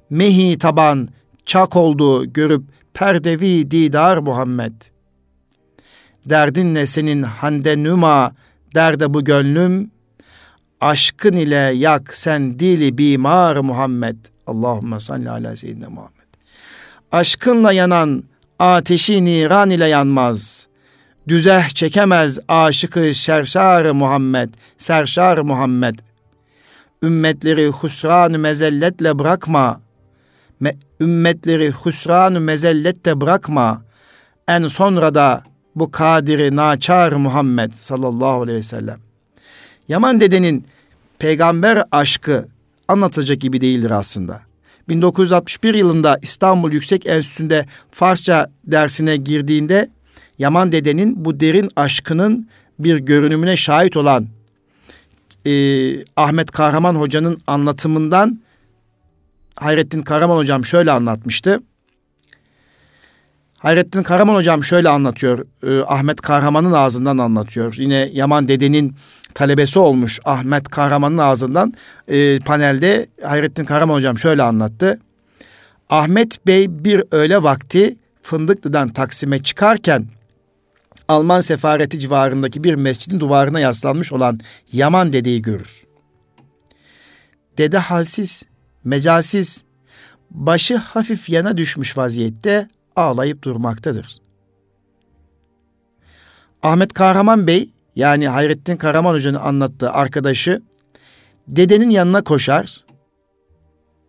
Mehi 0.09 0.57
taban, 0.57 1.09
çak 1.45 1.75
oldu 1.75 2.33
görüp 2.33 2.63
perdevi 2.93 3.71
didar 3.71 4.17
Muhammed. 4.17 4.92
Derdin 6.29 6.73
ne 6.73 6.85
senin 6.85 7.23
hande 7.23 7.83
nüma, 7.83 8.31
derde 8.75 9.13
bu 9.13 9.23
gönlüm, 9.23 9.91
aşkın 10.81 11.33
ile 11.33 11.55
yak 11.55 12.15
sen 12.15 12.59
dili 12.59 12.97
bimar 12.97 13.55
Muhammed. 13.57 14.15
Allahümme 14.47 14.99
salli 14.99 15.29
ala 15.29 15.55
seyyidina 15.55 15.89
Muhammed. 15.89 16.13
Aşkınla 17.11 17.71
yanan 17.71 18.23
ateşi 18.59 19.25
niran 19.25 19.69
ile 19.69 19.85
yanmaz. 19.85 20.67
Düzeh 21.27 21.69
çekemez 21.69 22.39
aşıkı 22.47 23.13
serşar 23.13 23.91
Muhammed, 23.91 24.53
serşar 24.77 25.37
Muhammed. 25.37 25.95
ümmetleri 27.03 27.67
husran 27.67 28.31
mezelletle 28.31 29.19
bırakma. 29.19 29.81
Me, 30.59 30.75
ümmetleri 31.01 31.69
husran 31.69 32.33
mezellette 32.33 33.21
bırakma. 33.21 33.81
En 34.47 34.67
sonra 34.67 35.13
da 35.13 35.43
bu 35.75 35.91
kadiri 35.91 36.55
naçar 36.55 37.11
Muhammed 37.11 37.71
sallallahu 37.71 38.41
aleyhi 38.41 38.57
ve 38.57 38.63
sellem. 38.63 38.99
Yaman 39.89 40.19
dedenin 40.19 40.65
peygamber 41.19 41.83
aşkı 41.91 42.47
anlatılacak 42.87 43.41
gibi 43.41 43.61
değildir 43.61 43.91
aslında. 43.91 44.41
1961 44.89 45.73
yılında 45.73 46.19
İstanbul 46.21 46.71
Yüksek 46.71 47.05
Enstitüsü'nde 47.05 47.65
Farsça 47.91 48.51
dersine 48.63 49.17
girdiğinde 49.17 49.89
Yaman 50.39 50.71
dedenin 50.71 51.25
bu 51.25 51.39
derin 51.39 51.69
aşkının 51.75 52.47
bir 52.79 52.97
görünümüne 52.97 53.57
şahit 53.57 53.97
olan 53.97 54.27
e, 55.45 55.51
Ahmet 56.15 56.51
Kahraman 56.51 56.95
Hoca'nın 56.95 57.37
anlatımından 57.47 58.39
Hayrettin 59.55 60.01
Kahraman 60.01 60.37
Hocam 60.37 60.65
şöyle 60.65 60.91
anlatmıştı. 60.91 61.59
Hayrettin 63.63 64.03
Kahraman 64.03 64.35
Hocam 64.35 64.63
şöyle 64.63 64.89
anlatıyor. 64.89 65.45
E, 65.67 65.83
Ahmet 65.87 66.21
Kahraman'ın 66.21 66.71
ağzından 66.71 67.17
anlatıyor. 67.17 67.75
Yine 67.77 68.09
Yaman 68.13 68.47
dedenin 68.47 68.95
talebesi 69.33 69.79
olmuş 69.79 70.19
Ahmet 70.25 70.69
Kahraman'ın 70.69 71.17
ağzından 71.17 71.73
e, 72.07 72.39
panelde 72.39 73.07
Hayrettin 73.23 73.65
Kahraman 73.65 73.95
Hocam 73.95 74.17
şöyle 74.17 74.43
anlattı. 74.43 74.99
Ahmet 75.89 76.47
Bey 76.47 76.65
bir 76.69 77.03
öğle 77.11 77.43
vakti 77.43 77.95
Fındıklı'dan 78.23 78.89
Taksim'e 78.89 79.43
çıkarken 79.43 80.07
Alman 81.07 81.41
sefareti 81.41 81.99
civarındaki 81.99 82.63
bir 82.63 82.75
mescidin 82.75 83.19
duvarına 83.19 83.59
yaslanmış 83.59 84.13
olan 84.13 84.39
Yaman 84.73 85.13
dedeyi 85.13 85.41
görür. 85.41 85.83
Dede 87.57 87.77
halsiz, 87.77 88.43
mecalsiz, 88.83 89.63
başı 90.31 90.75
hafif 90.75 91.29
yana 91.29 91.57
düşmüş 91.57 91.97
vaziyette 91.97 92.67
ağlayıp 92.95 93.43
durmaktadır. 93.43 94.17
Ahmet 96.63 96.93
Kahraman 96.93 97.47
Bey 97.47 97.69
yani 97.95 98.27
Hayrettin 98.27 98.77
Kahraman 98.77 99.13
Hoca'nın 99.13 99.39
anlattığı 99.39 99.91
arkadaşı 99.91 100.61
dedenin 101.47 101.89
yanına 101.89 102.23
koşar 102.23 102.83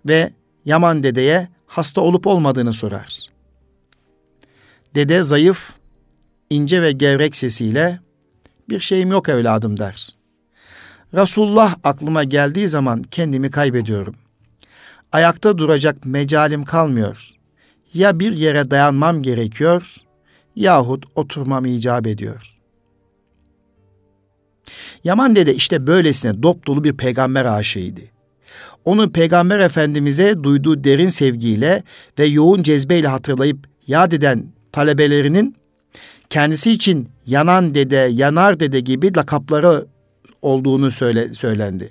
ve 0.09 0.33
Yaman 0.65 1.03
dedeye 1.03 1.49
hasta 1.67 2.01
olup 2.01 2.27
olmadığını 2.27 2.73
sorar. 2.73 3.31
Dede 4.95 5.23
zayıf, 5.23 5.73
ince 6.51 6.83
ve 6.83 6.93
gevrek 6.93 7.37
sesiyle 7.37 8.01
bir 8.69 8.81
şeyim 8.81 9.11
yok 9.11 9.29
evladım 9.29 9.79
der. 9.79 10.17
Resulullah 11.15 11.77
aklıma 11.85 12.25
geldiği 12.25 12.69
zaman 12.69 13.03
kendimi 13.03 13.51
kaybediyorum. 13.51 14.15
Ayakta 15.13 15.59
duracak 15.59 16.07
mecalim 16.07 16.65
kalmıyor. 16.65 17.31
Ya 17.95 18.21
bir 18.21 18.33
yere 18.33 18.71
dayanmam 18.71 19.23
gerekiyor 19.23 19.97
yahut 20.57 21.05
oturmam 21.15 21.67
icap 21.67 22.07
ediyor. 22.07 22.57
Yaman 25.05 25.37
dede 25.37 25.55
işte 25.55 25.87
böylesine 25.87 26.43
dop 26.43 26.67
dolu 26.67 26.85
bir 26.85 26.97
peygamber 26.97 27.45
aşığıydı. 27.45 28.01
Onun 28.85 29.09
peygamber 29.09 29.59
efendimize 29.59 30.43
duyduğu 30.43 30.85
derin 30.85 31.09
sevgiyle 31.09 31.83
ve 32.19 32.25
yoğun 32.25 32.63
cezbeyle 32.63 33.09
hatırlayıp 33.09 33.69
yad 33.87 34.13
eden 34.13 34.47
talebelerinin 34.73 35.57
kendisi 36.31 36.73
için 36.73 37.09
yanan 37.27 37.75
dede, 37.75 38.09
yanar 38.13 38.61
dede 38.61 38.81
gibi 38.81 39.17
lakapları 39.17 39.87
olduğunu 40.43 40.91
söyle, 40.91 41.35
söylendi. 41.35 41.91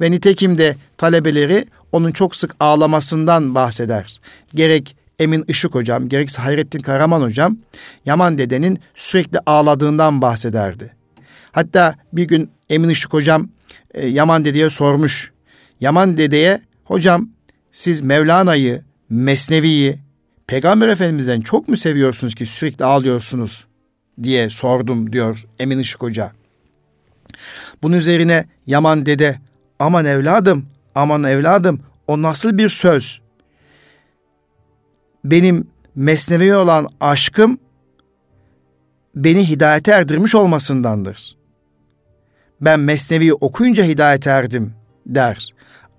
Ve 0.00 0.10
nitekim 0.10 0.58
de 0.58 0.76
talebeleri 0.96 1.66
onun 1.92 2.12
çok 2.12 2.36
sık 2.36 2.56
ağlamasından 2.60 3.54
bahseder. 3.54 4.20
Gerek 4.54 4.96
Emin 5.18 5.44
Işık 5.48 5.74
hocam, 5.74 6.08
gerekse 6.08 6.42
Hayrettin 6.42 6.80
Karaman 6.80 7.22
hocam 7.22 7.58
Yaman 8.04 8.38
dedenin 8.38 8.78
sürekli 8.94 9.38
ağladığından 9.46 10.22
bahsederdi. 10.22 10.94
Hatta 11.52 11.94
bir 12.12 12.24
gün 12.24 12.50
Emin 12.70 12.88
Işık 12.88 13.12
hocam 13.12 13.48
e, 13.94 14.06
Yaman 14.06 14.44
dedeye 14.44 14.70
sormuş. 14.70 15.32
Yaman 15.80 16.18
dedeye 16.18 16.60
hocam 16.84 17.28
siz 17.72 18.02
Mevlana'yı, 18.02 18.82
Mesnevi'yi, 19.10 19.98
Peygamber 20.46 20.88
Efendimiz'den 20.88 21.40
çok 21.40 21.68
mu 21.68 21.76
seviyorsunuz 21.76 22.34
ki 22.34 22.46
sürekli 22.46 22.84
ağlıyorsunuz 22.84 23.66
diye 24.22 24.50
sordum 24.50 25.12
diyor 25.12 25.44
Emin 25.58 25.78
Işık 25.78 26.02
Hoca. 26.02 26.32
Bunun 27.82 27.96
üzerine 27.96 28.46
Yaman 28.66 29.06
dede 29.06 29.38
aman 29.78 30.04
evladım 30.04 30.66
aman 30.94 31.24
evladım 31.24 31.80
o 32.06 32.22
nasıl 32.22 32.58
bir 32.58 32.68
söz? 32.68 33.20
Benim 35.30 35.66
mesnevi 35.94 36.54
olan 36.54 36.88
aşkım 37.00 37.58
beni 39.14 39.48
hidayete 39.48 39.90
erdirmiş 39.90 40.34
olmasındandır. 40.34 41.36
Ben 42.60 42.80
mesnevi 42.80 43.34
okuyunca 43.34 43.84
hidayete 43.84 44.30
erdim 44.30 44.72
der. 45.06 45.50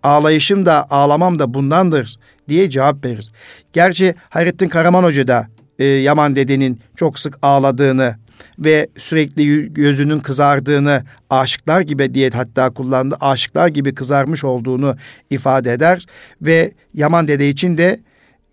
Ağlayışım 0.04 0.66
da 0.66 0.88
ağlamam 0.90 1.40
da 1.40 1.54
bundandır 1.54 2.16
diye 2.48 2.70
cevap 2.70 3.06
verir. 3.06 3.32
Gerçi 3.74 4.16
Hayrettin 4.30 4.68
Karaman 4.68 5.04
Hoca 5.04 5.28
da 5.28 5.48
e, 5.80 5.86
Yaman 5.86 6.36
dedenin 6.36 6.80
çok 6.96 7.20
sık 7.20 7.38
ağladığını 7.42 8.16
ve 8.60 8.88
sürekli 8.98 9.74
gözünün 9.74 10.20
kızardığını 10.20 11.04
aşıklar 11.30 11.82
gibi 11.82 12.14
diye 12.14 12.30
hatta 12.30 12.70
kullandı 12.70 13.18
aşıklar 13.22 13.68
gibi 13.68 13.96
kızarmış 13.96 14.44
olduğunu 14.44 14.96
ifade 15.30 15.74
eder 15.74 16.06
ve 16.42 16.72
Yaman 16.94 17.28
dede 17.28 17.50
için 17.50 17.78
de 17.78 18.00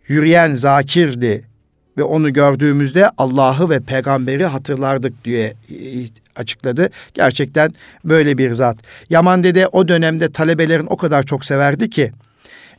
yürüyen 0.09 0.55
zakirdi 0.55 1.45
ve 1.99 2.03
onu 2.03 2.33
gördüğümüzde 2.33 3.11
Allah'ı 3.19 3.71
ve 3.71 3.81
peygamberi 3.81 4.47
hatırlardık 4.47 5.25
diye 5.25 5.47
e, 5.47 5.77
açıkladı. 6.37 6.91
Gerçekten 7.15 7.73
böyle 8.05 8.39
bir 8.39 8.53
zat. 8.53 8.77
Yaman 9.11 9.43
dede 9.43 9.69
o 9.69 9.89
dönemde 9.89 10.33
talebelerin 10.33 10.87
o 10.87 10.97
kadar 10.97 11.23
çok 11.23 11.45
severdi 11.45 11.91
ki 11.91 12.13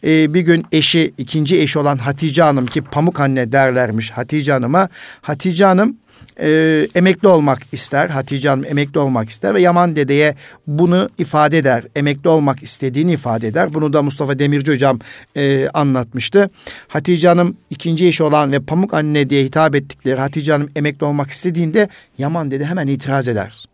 e, 0.03 0.33
bir 0.33 0.41
gün 0.41 0.65
eşi 0.71 1.13
ikinci 1.17 1.61
eşi 1.61 1.79
olan 1.79 1.97
Hatice 1.97 2.43
Hanım 2.43 2.65
ki 2.65 2.81
pamuk 2.81 3.19
anne 3.19 3.51
derlermiş 3.51 4.11
Hatice 4.11 4.51
Hanım'a. 4.51 4.89
Hatice 5.21 5.65
Hanım 5.65 5.97
e, 6.39 6.87
emekli 6.95 7.27
olmak 7.27 7.59
ister. 7.71 8.09
Hatice 8.09 8.49
Hanım 8.49 8.65
emekli 8.65 8.99
olmak 8.99 9.29
ister 9.29 9.53
ve 9.53 9.61
Yaman 9.61 9.95
Dede'ye 9.95 10.35
bunu 10.67 11.09
ifade 11.17 11.57
eder. 11.57 11.83
Emekli 11.95 12.29
olmak 12.29 12.63
istediğini 12.63 13.13
ifade 13.13 13.47
eder. 13.47 13.73
Bunu 13.73 13.93
da 13.93 14.03
Mustafa 14.03 14.39
Demirci 14.39 14.71
Hocam 14.71 14.99
e, 15.35 15.69
anlatmıştı. 15.73 16.49
Hatice 16.87 17.27
Hanım 17.27 17.57
ikinci 17.69 18.07
eşi 18.07 18.23
olan 18.23 18.51
ve 18.51 18.59
Pamuk 18.59 18.93
Anne 18.93 19.29
diye 19.29 19.43
hitap 19.43 19.75
ettikleri 19.75 20.19
Hatice 20.19 20.51
Hanım 20.51 20.69
emekli 20.75 21.05
olmak 21.05 21.31
istediğinde 21.31 21.89
Yaman 22.17 22.51
Dede 22.51 22.65
hemen 22.65 22.87
itiraz 22.87 23.27
eder. 23.27 23.65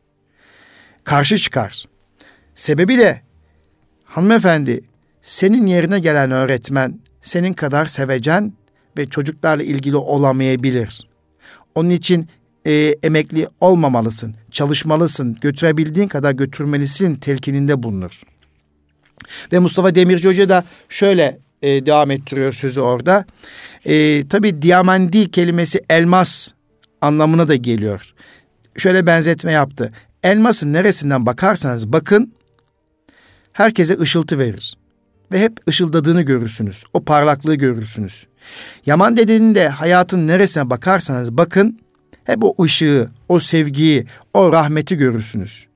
Karşı 1.04 1.38
çıkar. 1.38 1.86
Sebebi 2.56 2.98
de 3.00 3.22
hanımefendi 4.06 4.82
senin 5.22 5.66
yerine 5.66 6.00
gelen 6.00 6.32
öğretmen 6.32 7.00
senin 7.22 7.54
kadar 7.54 7.86
sevecen 7.86 8.54
ve 8.98 9.06
çocuklarla 9.06 9.64
ilgili 9.64 9.96
olamayabilir. 9.96 11.10
Onun 11.76 11.90
için 11.90 12.30
e, 12.66 12.96
emekli 13.04 13.48
olmamalısın, 13.60 14.36
çalışmalısın, 14.52 15.38
götürebildiğin 15.42 16.08
kadar 16.08 16.32
götürmelisin 16.32 17.16
telkininde 17.16 17.84
bulunur. 17.84 18.22
Ve 19.52 19.60
Mustafa 19.60 19.96
Demirci 19.96 20.30
Hoca 20.30 20.50
da 20.50 20.64
şöyle 20.90 21.40
e, 21.62 21.86
devam 21.86 22.12
ettiriyor 22.12 22.54
sözü 22.54 22.82
orada. 22.82 23.26
E, 23.86 24.28
tabii 24.28 24.62
diamandi 24.62 25.32
kelimesi 25.32 25.82
elmas 25.90 26.52
anlamına 27.02 27.48
da 27.48 27.56
geliyor. 27.56 28.14
Şöyle 28.78 29.06
benzetme 29.06 29.52
yaptı. 29.52 29.94
Elmasın 30.24 30.74
neresinden 30.74 31.26
bakarsanız 31.26 31.94
bakın 31.94 32.34
herkese 33.54 34.00
ışıltı 34.00 34.40
verir 34.40 34.78
ve 35.32 35.40
hep 35.40 35.68
ışıldadığını 35.70 36.22
görürsünüz. 36.22 36.84
O 36.94 37.04
parlaklığı 37.04 37.56
görürsünüz. 37.56 38.28
Yaman 38.86 39.18
dedenin 39.18 39.56
de 39.56 39.70
hayatın 39.70 40.28
neresine 40.28 40.70
bakarsanız 40.70 41.38
bakın 41.38 41.80
hep 42.24 42.44
o 42.44 42.64
ışığı, 42.64 43.10
o 43.30 43.40
sevgiyi, 43.40 44.06
o 44.34 44.54
rahmeti 44.54 44.96
görürsünüz. 44.96 45.68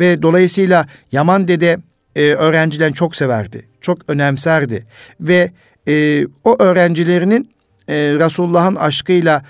Ve 0.00 0.22
dolayısıyla 0.22 0.86
Yaman 1.12 1.48
dede 1.48 1.78
e, 2.16 2.22
öğrencilerini 2.22 2.94
çok 2.94 3.16
severdi, 3.16 3.68
çok 3.80 3.98
önemserdi 4.08 4.86
ve 5.20 5.52
e, 5.88 6.26
o 6.44 6.56
öğrencilerinin 6.62 7.50
e, 7.88 7.94
Resulullah'ın 7.94 8.74
aşkıyla 8.74 9.44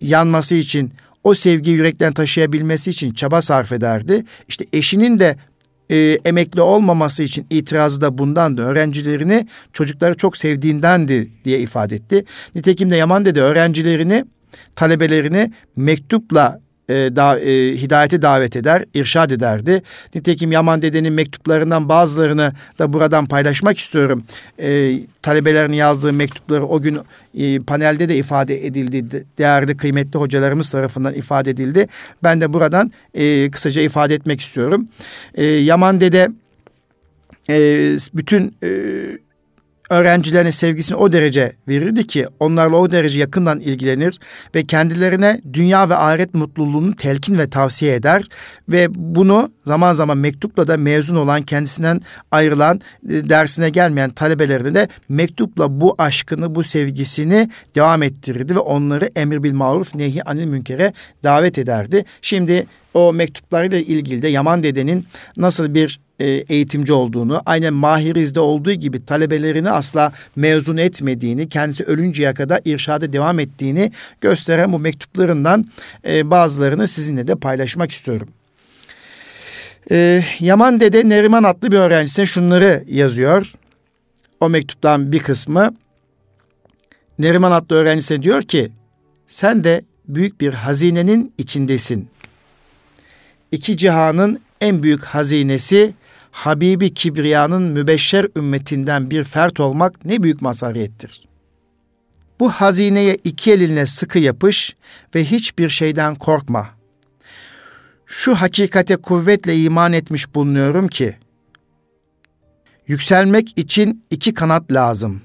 yanması 0.00 0.54
için, 0.54 0.92
o 1.24 1.34
sevgiyi 1.34 1.76
yürekten 1.76 2.12
taşıyabilmesi 2.12 2.90
için 2.90 3.14
çaba 3.14 3.42
sarf 3.42 3.72
ederdi. 3.72 4.24
İşte 4.48 4.64
eşinin 4.72 5.20
de 5.20 5.36
e, 5.90 6.18
emekli 6.24 6.60
olmaması 6.60 7.22
için 7.22 7.46
itirazı 7.50 8.00
da 8.00 8.18
bundandı. 8.18 8.62
Öğrencilerini 8.62 9.46
çocukları 9.72 10.16
çok 10.16 10.36
sevdiğindendi 10.36 11.28
diye 11.44 11.60
ifade 11.60 11.94
etti. 11.94 12.24
Nitekim 12.54 12.90
de 12.90 12.96
Yaman 12.96 13.24
dedi 13.24 13.40
öğrencilerini 13.40 14.24
talebelerini 14.76 15.52
mektupla 15.76 16.60
e, 16.88 16.94
da, 16.94 17.40
e, 17.40 17.76
hidayete 17.76 18.22
davet 18.22 18.56
eder, 18.56 18.84
irşad 18.94 19.30
ederdi. 19.30 19.82
Nitekim 20.14 20.52
Yaman 20.52 20.82
dedenin 20.82 21.12
mektuplarından 21.12 21.88
bazılarını 21.88 22.52
da 22.78 22.92
buradan 22.92 23.26
paylaşmak 23.26 23.78
istiyorum. 23.78 24.24
E, 24.58 25.00
talebelerin 25.22 25.72
yazdığı 25.72 26.12
mektupları 26.12 26.66
o 26.66 26.80
gün 26.80 26.98
e, 27.34 27.60
panelde 27.60 28.08
de 28.08 28.16
ifade 28.16 28.66
edildi. 28.66 29.26
Değerli 29.38 29.76
kıymetli 29.76 30.18
hocalarımız 30.18 30.70
tarafından 30.70 31.14
ifade 31.14 31.50
edildi. 31.50 31.86
Ben 32.22 32.40
de 32.40 32.52
buradan 32.52 32.92
e, 33.14 33.50
kısaca 33.50 33.82
ifade 33.82 34.14
etmek 34.14 34.40
istiyorum. 34.40 34.86
E, 35.34 35.44
Yaman 35.44 36.00
dede 36.00 36.28
e, 37.50 37.56
bütün 38.14 38.56
e, 38.62 38.68
öğrencilerine 39.90 40.52
sevgisini 40.52 40.96
o 40.96 41.12
derece 41.12 41.52
verirdi 41.68 42.06
ki 42.06 42.26
onlarla 42.40 42.76
o 42.76 42.90
derece 42.90 43.20
yakından 43.20 43.60
ilgilenir 43.60 44.18
ve 44.54 44.66
kendilerine 44.66 45.40
dünya 45.52 45.88
ve 45.88 45.96
ahiret 45.96 46.34
mutluluğunu 46.34 46.96
telkin 46.96 47.38
ve 47.38 47.50
tavsiye 47.50 47.94
eder 47.94 48.24
ve 48.68 48.86
bunu 48.90 49.50
zaman 49.64 49.92
zaman 49.92 50.18
mektupla 50.18 50.68
da 50.68 50.76
mezun 50.76 51.16
olan 51.16 51.42
kendisinden 51.42 52.00
ayrılan 52.30 52.80
e, 53.08 53.28
dersine 53.28 53.70
gelmeyen 53.70 54.10
talebelerine 54.10 54.74
de 54.74 54.88
mektupla 55.08 55.80
bu 55.80 55.94
aşkını 55.98 56.54
bu 56.54 56.62
sevgisini 56.62 57.50
devam 57.74 58.02
ettirirdi 58.02 58.54
ve 58.54 58.58
onları 58.58 59.10
emir 59.16 59.42
bil 59.42 59.52
maruf 59.52 59.94
nehi 59.94 60.24
anil 60.24 60.46
münkere 60.46 60.92
davet 61.24 61.58
ederdi. 61.58 62.04
Şimdi 62.22 62.66
o 62.94 63.12
mektuplarıyla 63.12 63.78
ilgili 63.78 64.22
de 64.22 64.28
Yaman 64.28 64.62
dedenin 64.62 65.06
nasıl 65.36 65.74
bir 65.74 66.00
e, 66.18 66.26
eğitimci 66.26 66.92
olduğunu, 66.92 67.42
aynen 67.46 67.74
Mahiriz'de 67.74 68.40
olduğu 68.40 68.72
gibi 68.72 69.04
talebelerini 69.04 69.70
asla 69.70 70.12
mezun 70.36 70.76
etmediğini, 70.76 71.48
kendisi 71.48 71.84
ölünceye 71.84 72.34
kadar 72.34 72.60
irşada 72.64 73.12
devam 73.12 73.38
ettiğini 73.38 73.92
gösteren 74.20 74.72
bu 74.72 74.78
mektuplarından 74.78 75.66
e, 76.06 76.30
bazılarını 76.30 76.88
sizinle 76.88 77.26
de 77.26 77.34
paylaşmak 77.34 77.92
istiyorum. 77.92 78.28
E, 79.90 80.24
Yaman 80.40 80.80
Dede 80.80 81.08
Neriman 81.08 81.42
adlı 81.42 81.72
bir 81.72 81.76
öğrencisine 81.76 82.26
şunları 82.26 82.84
yazıyor. 82.88 83.52
O 84.40 84.48
mektuptan 84.48 85.12
bir 85.12 85.18
kısmı 85.18 85.74
Neriman 87.18 87.52
adlı 87.52 87.76
öğrencisine 87.76 88.22
diyor 88.22 88.42
ki 88.42 88.70
sen 89.26 89.64
de 89.64 89.82
büyük 90.08 90.40
bir 90.40 90.54
hazinenin 90.54 91.32
içindesin. 91.38 92.08
İki 93.52 93.76
cihanın 93.76 94.40
en 94.60 94.82
büyük 94.82 95.04
hazinesi 95.04 95.94
Habibi 96.38 96.94
Kibriya'nın 96.94 97.62
mübeşşer 97.62 98.26
ümmetinden 98.36 99.10
bir 99.10 99.24
fert 99.24 99.60
olmak 99.60 100.04
ne 100.04 100.22
büyük 100.22 100.42
mazhariyettir. 100.42 101.22
Bu 102.40 102.50
hazineye 102.50 103.18
iki 103.24 103.52
elinle 103.52 103.86
sıkı 103.86 104.18
yapış 104.18 104.76
ve 105.14 105.24
hiçbir 105.24 105.68
şeyden 105.68 106.14
korkma. 106.14 106.68
Şu 108.06 108.34
hakikate 108.34 108.96
kuvvetle 108.96 109.56
iman 109.56 109.92
etmiş 109.92 110.34
bulunuyorum 110.34 110.88
ki, 110.88 111.16
yükselmek 112.86 113.58
için 113.58 114.04
iki 114.10 114.34
kanat 114.34 114.72
lazım. 114.72 115.22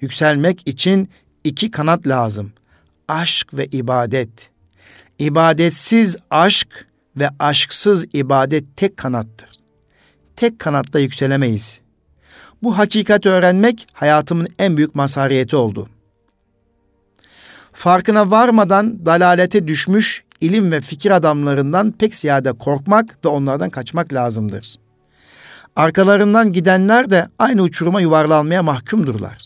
Yükselmek 0.00 0.68
için 0.68 1.08
iki 1.44 1.70
kanat 1.70 2.06
lazım. 2.06 2.52
Aşk 3.08 3.54
ve 3.54 3.66
ibadet. 3.66 4.50
İbadetsiz 5.18 6.16
aşk 6.30 6.86
ve 7.16 7.28
aşksız 7.38 8.06
ibadet 8.12 8.76
tek 8.76 8.96
kanattır 8.96 9.49
tek 10.40 10.58
kanatta 10.58 10.98
yükselemeyiz. 10.98 11.80
Bu 12.62 12.78
hakikati 12.78 13.28
öğrenmek 13.28 13.86
hayatımın 13.92 14.48
en 14.58 14.76
büyük 14.76 14.94
mazhariyeti 14.94 15.56
oldu. 15.56 15.88
Farkına 17.72 18.30
varmadan 18.30 19.06
dalalete 19.06 19.68
düşmüş 19.68 20.24
ilim 20.40 20.72
ve 20.72 20.80
fikir 20.80 21.10
adamlarından 21.10 21.92
pek 21.92 22.16
ziyade 22.16 22.52
korkmak 22.52 23.24
ve 23.24 23.28
onlardan 23.28 23.70
kaçmak 23.70 24.12
lazımdır. 24.12 24.76
Arkalarından 25.76 26.52
gidenler 26.52 27.10
de 27.10 27.28
aynı 27.38 27.62
uçuruma 27.62 28.00
yuvarlanmaya 28.00 28.62
mahkumdurlar. 28.62 29.38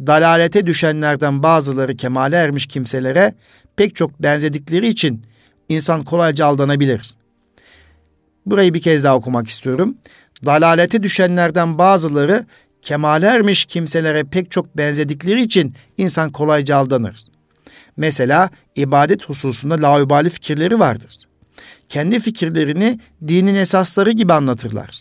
Dalalete 0.00 0.66
düşenlerden 0.66 1.42
bazıları 1.42 1.96
kemale 1.96 2.36
ermiş 2.36 2.66
kimselere 2.66 3.34
pek 3.76 3.96
çok 3.96 4.22
benzedikleri 4.22 4.88
için 4.88 5.22
insan 5.68 6.04
kolayca 6.04 6.46
aldanabilir. 6.46 7.19
Burayı 8.50 8.74
bir 8.74 8.82
kez 8.82 9.04
daha 9.04 9.16
okumak 9.16 9.48
istiyorum. 9.48 9.96
Dalalete 10.44 11.02
düşenlerden 11.02 11.78
bazıları 11.78 12.46
kemale 12.82 13.26
ermiş 13.26 13.64
kimselere 13.64 14.24
pek 14.24 14.50
çok 14.50 14.76
benzedikleri 14.76 15.42
için 15.42 15.74
insan 15.98 16.30
kolayca 16.30 16.76
aldanır. 16.76 17.16
Mesela 17.96 18.50
ibadet 18.76 19.24
hususunda 19.24 19.82
laubali 19.82 20.30
fikirleri 20.30 20.78
vardır. 20.78 21.16
Kendi 21.88 22.20
fikirlerini 22.20 23.00
dinin 23.28 23.54
esasları 23.54 24.10
gibi 24.10 24.32
anlatırlar. 24.32 25.00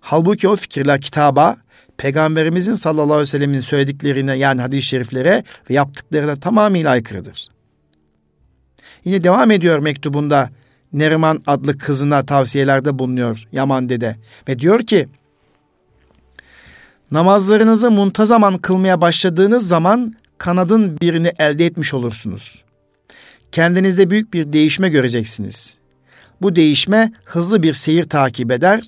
Halbuki 0.00 0.48
o 0.48 0.56
fikirler 0.56 1.00
kitaba, 1.00 1.56
Peygamberimizin 1.96 2.74
sallallahu 2.74 3.04
aleyhi 3.04 3.20
ve 3.20 3.26
sellemin 3.26 3.60
söylediklerine 3.60 4.36
yani 4.36 4.60
hadis-i 4.60 4.82
şeriflere 4.82 5.44
ve 5.70 5.74
yaptıklarına 5.74 6.36
tamamıyla 6.36 6.90
aykırıdır. 6.90 7.48
Yine 9.04 9.24
devam 9.24 9.50
ediyor 9.50 9.78
mektubunda 9.78 10.50
Neriman 10.92 11.42
adlı 11.46 11.78
kızına 11.78 12.26
tavsiyelerde 12.26 12.98
bulunuyor 12.98 13.44
Yaman 13.52 13.88
dede. 13.88 14.16
Ve 14.48 14.58
diyor 14.58 14.80
ki 14.80 15.08
namazlarınızı 17.10 17.90
muntazaman 17.90 18.58
kılmaya 18.58 19.00
başladığınız 19.00 19.68
zaman 19.68 20.14
kanadın 20.38 21.00
birini 21.00 21.32
elde 21.38 21.66
etmiş 21.66 21.94
olursunuz. 21.94 22.64
Kendinizde 23.52 24.10
büyük 24.10 24.32
bir 24.32 24.52
değişme 24.52 24.88
göreceksiniz. 24.88 25.78
Bu 26.42 26.56
değişme 26.56 27.12
hızlı 27.24 27.62
bir 27.62 27.74
seyir 27.74 28.04
takip 28.04 28.52
eder. 28.52 28.82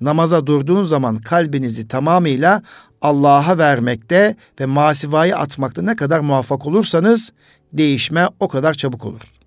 Namaza 0.00 0.46
durduğunuz 0.46 0.88
zaman 0.88 1.16
kalbinizi 1.16 1.88
tamamıyla 1.88 2.62
Allah'a 3.02 3.58
vermekte 3.58 4.36
ve 4.60 4.66
masivayı 4.66 5.36
atmakta 5.36 5.82
ne 5.82 5.96
kadar 5.96 6.20
muvaffak 6.20 6.66
olursanız 6.66 7.32
değişme 7.72 8.28
o 8.40 8.48
kadar 8.48 8.74
çabuk 8.74 9.04
olur. 9.04 9.39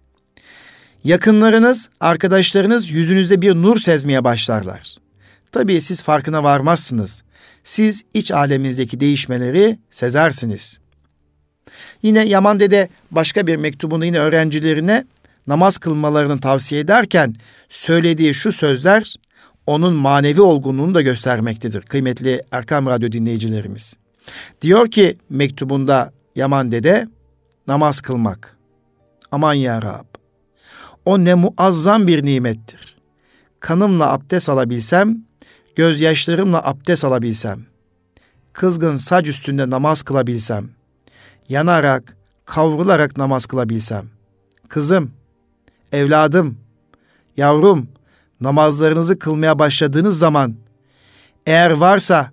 Yakınlarınız, 1.04 1.90
arkadaşlarınız 2.00 2.92
yüzünüzde 2.92 3.42
bir 3.42 3.56
nur 3.56 3.78
sezmeye 3.78 4.24
başlarlar. 4.24 4.96
Tabii 5.52 5.82
siz 5.82 6.04
farkına 6.04 6.44
varmazsınız. 6.44 7.24
Siz 7.64 8.04
iç 8.14 8.32
aleminizdeki 8.32 9.00
değişmeleri 9.00 9.80
sezersiniz. 9.92 10.80
Yine 12.02 12.26
Yaman 12.26 12.60
Dede 12.60 12.90
başka 13.12 13.48
bir 13.48 13.56
mektubunu 13.56 14.06
yine 14.06 14.20
öğrencilerine 14.20 15.06
namaz 15.48 15.78
kılmalarını 15.78 16.40
tavsiye 16.40 16.82
ederken 16.82 17.34
söylediği 17.70 18.34
şu 18.34 18.52
sözler 18.52 19.16
onun 19.68 19.94
manevi 19.94 20.42
olgunluğunu 20.42 20.96
da 20.96 21.02
göstermektedir 21.02 21.82
kıymetli 21.82 22.44
Erkam 22.52 22.86
Radyo 22.86 23.12
dinleyicilerimiz. 23.12 23.98
Diyor 24.62 24.92
ki 24.92 25.18
mektubunda 25.30 26.14
Yaman 26.36 26.72
Dede 26.72 27.08
namaz 27.68 28.02
kılmak. 28.02 28.58
Aman 29.32 29.54
ya 29.54 29.82
Rab 29.82 30.13
o 31.06 31.26
ne 31.26 31.34
muazzam 31.34 32.08
bir 32.08 32.26
nimettir. 32.26 32.96
Kanımla 33.60 34.14
abdest 34.14 34.50
alabilsem, 34.50 35.18
gözyaşlarımla 35.76 36.68
abdest 36.68 37.06
alabilsem, 37.06 37.66
kızgın 38.54 38.96
saç 38.96 39.28
üstünde 39.28 39.70
namaz 39.70 40.02
kılabilsem, 40.02 40.70
yanarak, 41.50 42.18
kavrularak 42.46 43.18
namaz 43.18 43.46
kılabilsem, 43.46 44.06
kızım, 44.68 45.12
evladım, 45.92 46.58
yavrum, 47.38 47.88
namazlarınızı 48.42 49.20
kılmaya 49.20 49.60
başladığınız 49.60 50.18
zaman, 50.20 50.56
eğer 51.48 51.72
varsa 51.72 52.32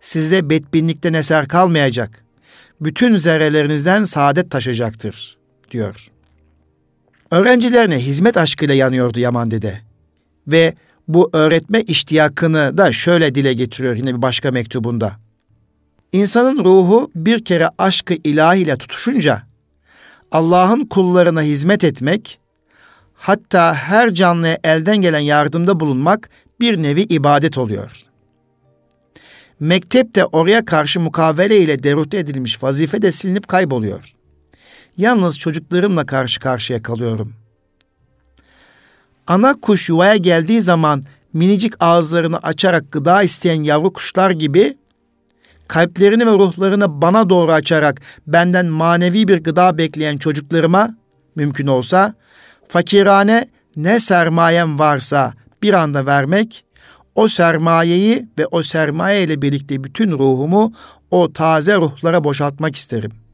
sizde 0.00 0.50
bedbinlikten 0.50 1.12
eser 1.12 1.48
kalmayacak, 1.48 2.24
bütün 2.80 3.16
zerrelerinizden 3.16 4.04
saadet 4.04 4.50
taşacaktır, 4.50 5.38
diyor.'' 5.70 6.17
Öğrencilerine 7.30 7.98
hizmet 7.98 8.36
aşkıyla 8.36 8.74
yanıyordu 8.74 9.20
Yaman 9.20 9.50
Dede. 9.50 9.80
Ve 10.46 10.74
bu 11.08 11.30
öğretme 11.32 11.82
iştiyakını 11.82 12.78
da 12.78 12.92
şöyle 12.92 13.34
dile 13.34 13.52
getiriyor 13.52 13.96
yine 13.96 14.16
bir 14.16 14.22
başka 14.22 14.50
mektubunda. 14.50 15.16
İnsanın 16.12 16.64
ruhu 16.64 17.10
bir 17.14 17.44
kere 17.44 17.68
aşkı 17.78 18.14
ilahiyle 18.24 18.76
tutuşunca 18.76 19.42
Allah'ın 20.32 20.84
kullarına 20.84 21.42
hizmet 21.42 21.84
etmek, 21.84 22.38
hatta 23.14 23.74
her 23.74 24.14
canlıya 24.14 24.58
elden 24.64 24.96
gelen 24.96 25.18
yardımda 25.18 25.80
bulunmak 25.80 26.30
bir 26.60 26.82
nevi 26.82 27.02
ibadet 27.02 27.58
oluyor. 27.58 28.02
Mektepte 29.60 30.24
oraya 30.24 30.64
karşı 30.64 31.00
mukavele 31.00 31.56
ile 31.56 31.82
derute 31.82 32.18
edilmiş 32.18 32.62
vazife 32.62 33.02
de 33.02 33.12
silinip 33.12 33.48
kayboluyor. 33.48 34.17
Yalnız 34.98 35.38
çocuklarımla 35.38 36.06
karşı 36.06 36.40
karşıya 36.40 36.82
kalıyorum. 36.82 37.34
Ana 39.26 39.60
kuş 39.60 39.88
yuvaya 39.88 40.16
geldiği 40.16 40.62
zaman 40.62 41.02
minicik 41.32 41.74
ağızlarını 41.80 42.38
açarak 42.38 42.92
gıda 42.92 43.22
isteyen 43.22 43.62
yavru 43.62 43.92
kuşlar 43.92 44.30
gibi 44.30 44.76
kalplerini 45.68 46.26
ve 46.26 46.30
ruhlarını 46.30 47.02
bana 47.02 47.30
doğru 47.30 47.52
açarak 47.52 48.00
benden 48.26 48.66
manevi 48.66 49.28
bir 49.28 49.44
gıda 49.44 49.78
bekleyen 49.78 50.16
çocuklarıma 50.16 50.96
mümkün 51.36 51.66
olsa 51.66 52.14
fakirane 52.68 53.48
ne 53.76 54.00
sermayem 54.00 54.78
varsa 54.78 55.32
bir 55.62 55.74
anda 55.74 56.06
vermek, 56.06 56.64
o 57.14 57.28
sermayeyi 57.28 58.28
ve 58.38 58.46
o 58.46 58.62
sermaye 58.62 59.22
ile 59.22 59.42
birlikte 59.42 59.84
bütün 59.84 60.10
ruhumu 60.10 60.72
o 61.10 61.32
taze 61.32 61.76
ruhlara 61.76 62.24
boşaltmak 62.24 62.76
isterim. 62.76 63.27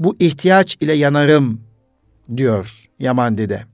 Bu 0.00 0.16
ihtiyaç 0.18 0.76
ile 0.80 0.92
yanarım 0.92 1.60
diyor 2.36 2.84
Yaman 2.98 3.38
Dede. 3.38 3.64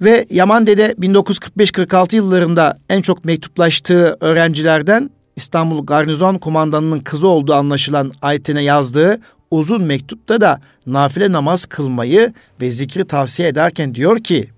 Ve 0.00 0.26
Yaman 0.30 0.66
Dede 0.66 0.92
1945-46 0.92 2.16
yıllarında 2.16 2.78
en 2.88 3.00
çok 3.00 3.24
mektuplaştığı 3.24 4.16
öğrencilerden 4.20 5.10
İstanbul 5.36 5.86
Garnizon 5.86 6.38
Kumandanı'nın 6.38 7.00
kızı 7.00 7.28
olduğu 7.28 7.54
anlaşılan 7.54 8.12
Ayten'e 8.22 8.62
yazdığı 8.62 9.20
uzun 9.50 9.82
mektupta 9.82 10.40
da 10.40 10.60
nafile 10.86 11.32
namaz 11.32 11.66
kılmayı 11.66 12.34
ve 12.60 12.70
zikri 12.70 13.06
tavsiye 13.06 13.48
ederken 13.48 13.94
diyor 13.94 14.18
ki, 14.18 14.50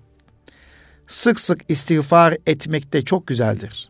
sık 1.07 1.39
sık 1.39 1.61
istiğfar 1.69 2.37
etmek 2.47 2.93
de 2.93 3.01
çok 3.01 3.27
güzeldir. 3.27 3.89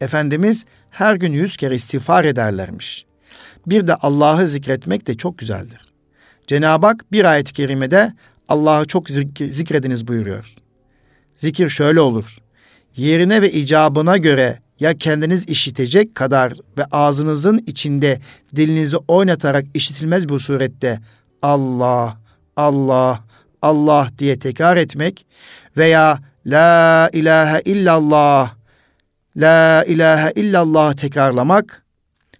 Efendimiz 0.00 0.66
her 0.90 1.14
gün 1.14 1.32
yüz 1.32 1.56
kere 1.56 1.74
istiğfar 1.74 2.24
ederlermiş. 2.24 3.06
Bir 3.66 3.86
de 3.86 3.94
Allah'ı 3.94 4.46
zikretmek 4.48 5.06
de 5.06 5.14
çok 5.14 5.38
güzeldir. 5.38 5.80
Cenab-ı 6.46 6.86
Hak 6.86 7.12
bir 7.12 7.24
ayet-i 7.24 7.52
kerimede 7.52 8.12
Allah'ı 8.48 8.86
çok 8.86 9.10
zikrediniz 9.10 10.08
buyuruyor. 10.08 10.54
Zikir 11.36 11.68
şöyle 11.68 12.00
olur. 12.00 12.36
Yerine 12.96 13.42
ve 13.42 13.52
icabına 13.52 14.16
göre 14.16 14.58
ya 14.80 14.98
kendiniz 14.98 15.48
işitecek 15.48 16.14
kadar 16.14 16.52
ve 16.78 16.84
ağzınızın 16.84 17.64
içinde 17.66 18.20
dilinizi 18.56 18.96
oynatarak 18.96 19.64
işitilmez 19.74 20.28
bu 20.28 20.38
surette 20.38 21.00
Allah, 21.42 22.16
Allah, 22.56 23.20
Allah 23.62 24.08
diye 24.18 24.38
tekrar 24.38 24.76
etmek 24.76 25.26
veya 25.76 26.18
La 26.46 27.10
ilahe 27.12 27.60
illallah, 27.64 28.54
La 29.36 29.84
ilahe 29.84 30.32
illallah 30.36 30.94
tekrarlamak. 30.94 31.83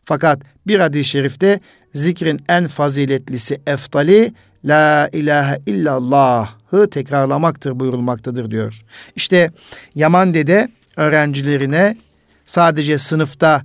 Fakat 0.04 0.42
bir 0.66 0.78
hadis-i 0.78 1.04
şerifte 1.04 1.60
zikrin 1.94 2.40
en 2.48 2.68
faziletlisi 2.68 3.60
eftali 3.66 4.34
La 4.64 5.08
ilahe 5.12 5.60
illallah'ı 5.66 6.90
tekrarlamaktır 6.90 7.80
buyurulmaktadır 7.80 8.50
diyor. 8.50 8.84
İşte 9.16 9.50
Yaman 9.94 10.34
Dede 10.34 10.68
öğrencilerine 10.96 11.96
sadece 12.46 12.98
sınıfta 12.98 13.62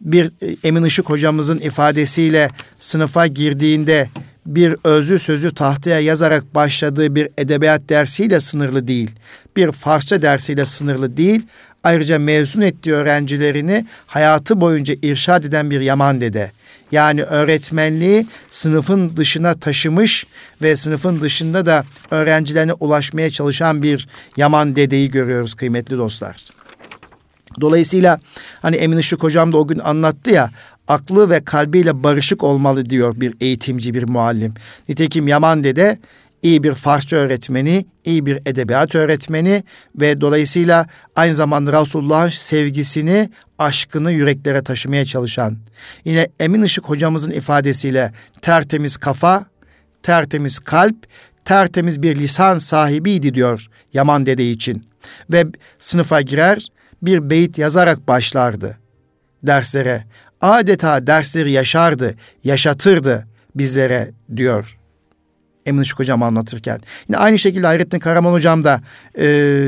bir 0.00 0.26
e, 0.42 0.56
Emin 0.64 0.84
Işık 0.84 1.10
hocamızın 1.10 1.58
ifadesiyle 1.58 2.50
sınıfa 2.78 3.26
girdiğinde 3.26 4.08
bir 4.46 4.76
özü 4.84 5.18
sözü 5.18 5.54
tahtaya 5.54 6.00
yazarak 6.00 6.54
başladığı 6.54 7.14
bir 7.14 7.28
edebiyat 7.38 7.88
dersiyle 7.88 8.40
sınırlı 8.40 8.88
değil. 8.88 9.10
Bir 9.56 9.72
Farsça 9.72 10.22
dersiyle 10.22 10.64
sınırlı 10.64 11.16
değil. 11.16 11.46
Ayrıca 11.86 12.18
mezun 12.18 12.60
ettiği 12.60 12.92
öğrencilerini 12.92 13.86
hayatı 14.06 14.60
boyunca 14.60 14.94
irşad 15.02 15.44
eden 15.44 15.70
bir 15.70 15.80
Yaman 15.80 16.20
dede. 16.20 16.50
Yani 16.92 17.22
öğretmenliği 17.22 18.26
sınıfın 18.50 19.16
dışına 19.16 19.54
taşımış 19.54 20.26
ve 20.62 20.76
sınıfın 20.76 21.20
dışında 21.20 21.66
da 21.66 21.84
öğrencilerine 22.10 22.72
ulaşmaya 22.72 23.30
çalışan 23.30 23.82
bir 23.82 24.08
Yaman 24.36 24.76
dedeyi 24.76 25.10
görüyoruz 25.10 25.54
kıymetli 25.54 25.98
dostlar. 25.98 26.36
Dolayısıyla 27.60 28.20
hani 28.62 28.76
Emin 28.76 28.98
Işık 28.98 29.22
hocam 29.22 29.52
da 29.52 29.56
o 29.58 29.66
gün 29.66 29.78
anlattı 29.78 30.30
ya 30.30 30.50
aklı 30.88 31.30
ve 31.30 31.44
kalbiyle 31.44 32.02
barışık 32.02 32.44
olmalı 32.44 32.90
diyor 32.90 33.20
bir 33.20 33.34
eğitimci, 33.40 33.94
bir 33.94 34.04
muallim. 34.04 34.54
Nitekim 34.88 35.28
Yaman 35.28 35.64
Dede 35.64 35.98
iyi 36.46 36.62
bir 36.62 36.74
Farsça 36.74 37.16
öğretmeni, 37.16 37.86
iyi 38.04 38.26
bir 38.26 38.36
edebiyat 38.46 38.94
öğretmeni 38.94 39.64
ve 40.00 40.20
dolayısıyla 40.20 40.86
aynı 41.16 41.34
zamanda 41.34 41.80
Resulullah'ın 41.80 42.28
sevgisini, 42.28 43.30
aşkını 43.58 44.12
yüreklere 44.12 44.62
taşımaya 44.62 45.04
çalışan. 45.04 45.58
Yine 46.04 46.28
Emin 46.40 46.62
Işık 46.62 46.84
hocamızın 46.84 47.30
ifadesiyle 47.30 48.12
tertemiz 48.42 48.96
kafa, 48.96 49.46
tertemiz 50.02 50.58
kalp, 50.58 50.96
tertemiz 51.44 52.02
bir 52.02 52.16
lisan 52.16 52.58
sahibiydi 52.58 53.34
diyor 53.34 53.66
Yaman 53.92 54.26
Dede 54.26 54.50
için. 54.50 54.88
Ve 55.32 55.44
sınıfa 55.78 56.20
girer, 56.20 56.66
bir 57.02 57.30
beyit 57.30 57.58
yazarak 57.58 58.08
başlardı 58.08 58.78
derslere. 59.42 60.04
Adeta 60.40 61.06
dersleri 61.06 61.50
yaşardı, 61.50 62.14
yaşatırdı 62.44 63.26
bizlere 63.54 64.10
diyor. 64.36 64.78
Emin 65.66 65.82
Işık 65.82 65.98
Hocam 65.98 66.22
anlatırken. 66.22 66.80
Yine 67.08 67.18
aynı 67.18 67.38
şekilde 67.38 67.66
Hayrettin 67.66 67.98
Karaman 67.98 68.32
Hocam 68.32 68.64
da 68.64 68.80
e, 69.18 69.24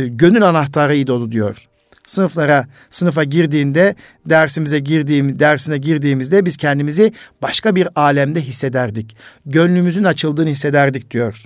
gönül 0.08 0.42
anahtarıydı 0.42 1.12
o 1.12 1.30
diyor. 1.30 1.68
Sınıflara, 2.06 2.66
sınıfa 2.90 3.24
girdiğinde, 3.24 3.94
dersimize 4.26 4.78
girdiğim, 4.78 5.38
dersine 5.38 5.78
girdiğimizde 5.78 6.44
biz 6.44 6.56
kendimizi 6.56 7.12
başka 7.42 7.76
bir 7.76 7.88
alemde 7.94 8.40
hissederdik. 8.40 9.16
Gönlümüzün 9.46 10.04
açıldığını 10.04 10.48
hissederdik 10.48 11.10
diyor. 11.10 11.44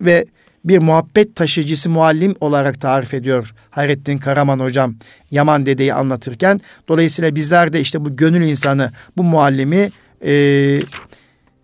Ve 0.00 0.26
bir 0.64 0.78
muhabbet 0.78 1.36
taşıyıcısı 1.36 1.90
muallim 1.90 2.34
olarak 2.40 2.80
tarif 2.80 3.14
ediyor 3.14 3.54
Hayrettin 3.70 4.18
Karaman 4.18 4.60
hocam 4.60 4.94
Yaman 5.30 5.66
dedeyi 5.66 5.94
anlatırken. 5.94 6.60
Dolayısıyla 6.88 7.34
bizler 7.34 7.72
de 7.72 7.80
işte 7.80 8.04
bu 8.04 8.16
gönül 8.16 8.42
insanı, 8.42 8.92
bu 9.16 9.22
muallimi 9.22 9.90
e, 10.24 10.32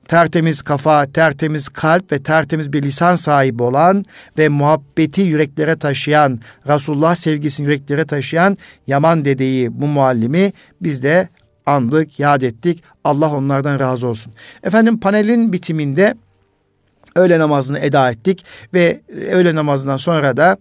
tertemiz 0.09 0.63
kafa, 0.63 1.07
tertemiz 1.07 1.69
kalp 1.69 2.13
ve 2.13 2.23
tertemiz 2.23 2.73
bir 2.73 2.83
lisan 2.83 3.17
sahibi 3.17 3.63
olan 3.63 4.05
ve 4.39 4.49
muhabbeti 4.49 5.21
yüreklere 5.21 5.77
taşıyan, 5.77 6.39
Resulullah 6.69 7.15
sevgisini 7.15 7.67
yüreklere 7.67 8.05
taşıyan 8.05 8.57
Yaman 8.87 9.25
dedeyi, 9.25 9.81
bu 9.81 9.87
muallimi 9.87 10.53
biz 10.81 11.03
de 11.03 11.29
andık, 11.67 12.19
yad 12.19 12.43
ettik. 12.43 12.83
Allah 13.05 13.35
onlardan 13.35 13.81
razı 13.81 14.07
olsun. 14.07 14.33
Efendim 14.63 15.01
panelin 15.01 15.53
bitiminde 15.53 16.15
öğle 17.17 17.39
namazını 17.39 17.79
eda 17.79 18.11
ettik 18.11 18.45
ve 18.75 19.01
öğle 19.31 19.55
namazından 19.55 19.97
sonra 19.97 20.37
da 20.37 20.57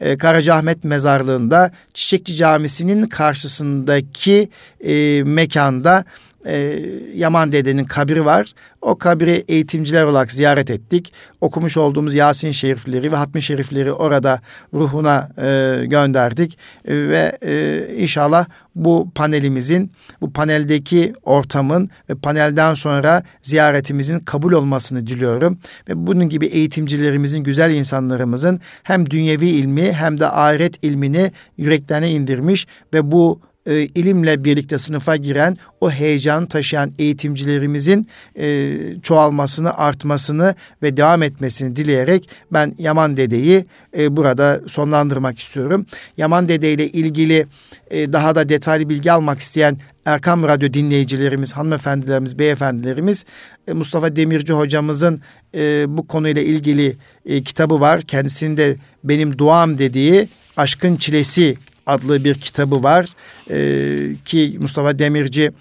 e, 0.00 0.18
Karacaahmet 0.18 0.84
Mezarlığı'nda 0.84 1.70
Çiçekçi 1.94 2.34
Camisi'nin 2.34 3.06
karşısındaki 3.06 4.48
e, 4.84 5.22
mekanda 5.24 6.04
e, 6.46 6.82
Yaman 7.14 7.52
dedenin 7.52 7.84
kabri 7.84 8.24
var. 8.24 8.52
O 8.80 8.98
kabri 8.98 9.44
eğitimciler 9.48 10.04
olarak 10.04 10.32
ziyaret 10.32 10.70
ettik. 10.70 11.12
Okumuş 11.40 11.76
olduğumuz 11.76 12.14
Yasin 12.14 12.50
şerifleri 12.50 13.12
ve 13.12 13.16
Hatmi 13.16 13.42
şerifleri 13.42 13.92
orada 13.92 14.40
ruhuna 14.74 15.28
e, 15.38 15.86
gönderdik. 15.86 16.58
E, 16.84 16.94
ve 16.94 17.38
e, 17.42 17.86
inşallah 17.96 18.46
bu 18.74 19.10
panelimizin, 19.14 19.92
bu 20.20 20.32
paneldeki 20.32 21.12
ortamın 21.22 21.90
ve 22.10 22.14
panelden 22.14 22.74
sonra 22.74 23.22
ziyaretimizin 23.42 24.18
kabul 24.18 24.52
olmasını 24.52 25.06
diliyorum. 25.06 25.58
Ve 25.88 26.06
bunun 26.06 26.28
gibi 26.28 26.46
eğitimcilerimizin, 26.46 27.44
güzel 27.44 27.74
insanlarımızın 27.74 28.60
hem 28.82 29.10
dünyevi 29.10 29.48
ilmi 29.48 29.92
hem 29.92 30.20
de 30.20 30.30
ahiret 30.30 30.84
ilmini 30.84 31.32
yüreklerine 31.56 32.10
indirmiş 32.10 32.66
ve 32.94 33.12
bu 33.12 33.40
e, 33.66 33.80
ilimle 33.80 34.44
birlikte 34.44 34.78
sınıfa 34.78 35.16
giren 35.16 35.56
o 35.80 35.90
heyecan 35.90 36.46
taşıyan 36.46 36.90
eğitimcilerimizin 36.98 38.06
e, 38.38 38.76
çoğalmasını, 39.02 39.78
artmasını 39.78 40.54
ve 40.82 40.96
devam 40.96 41.22
etmesini 41.22 41.76
dileyerek 41.76 42.28
ben 42.52 42.74
Yaman 42.78 43.16
Dede'yi 43.16 43.66
e, 43.98 44.16
burada 44.16 44.60
sonlandırmak 44.66 45.38
istiyorum. 45.38 45.86
Yaman 46.16 46.48
Dede 46.48 46.72
ile 46.72 46.88
ilgili 46.88 47.46
e, 47.90 48.12
daha 48.12 48.34
da 48.34 48.48
detaylı 48.48 48.88
bilgi 48.88 49.12
almak 49.12 49.40
isteyen 49.40 49.78
Erkam 50.06 50.42
Radyo 50.42 50.72
dinleyicilerimiz, 50.72 51.52
hanımefendilerimiz, 51.52 52.38
beyefendilerimiz 52.38 53.24
e, 53.68 53.72
Mustafa 53.72 54.16
Demirci 54.16 54.52
hocamızın 54.52 55.20
e, 55.54 55.84
bu 55.88 56.06
konuyla 56.06 56.42
ilgili 56.42 56.96
e, 57.26 57.42
kitabı 57.42 57.80
var. 57.80 58.00
Kendisinde 58.00 58.76
benim 59.04 59.38
duam 59.38 59.78
dediği 59.78 60.28
Aşkın 60.56 60.96
Çilesi 60.96 61.54
adlı 61.86 62.24
bir 62.24 62.34
kitabı 62.34 62.82
var. 62.82 63.06
E, 63.50 64.16
ki 64.24 64.56
Mustafa 64.60 64.98
Demirci 64.98 65.52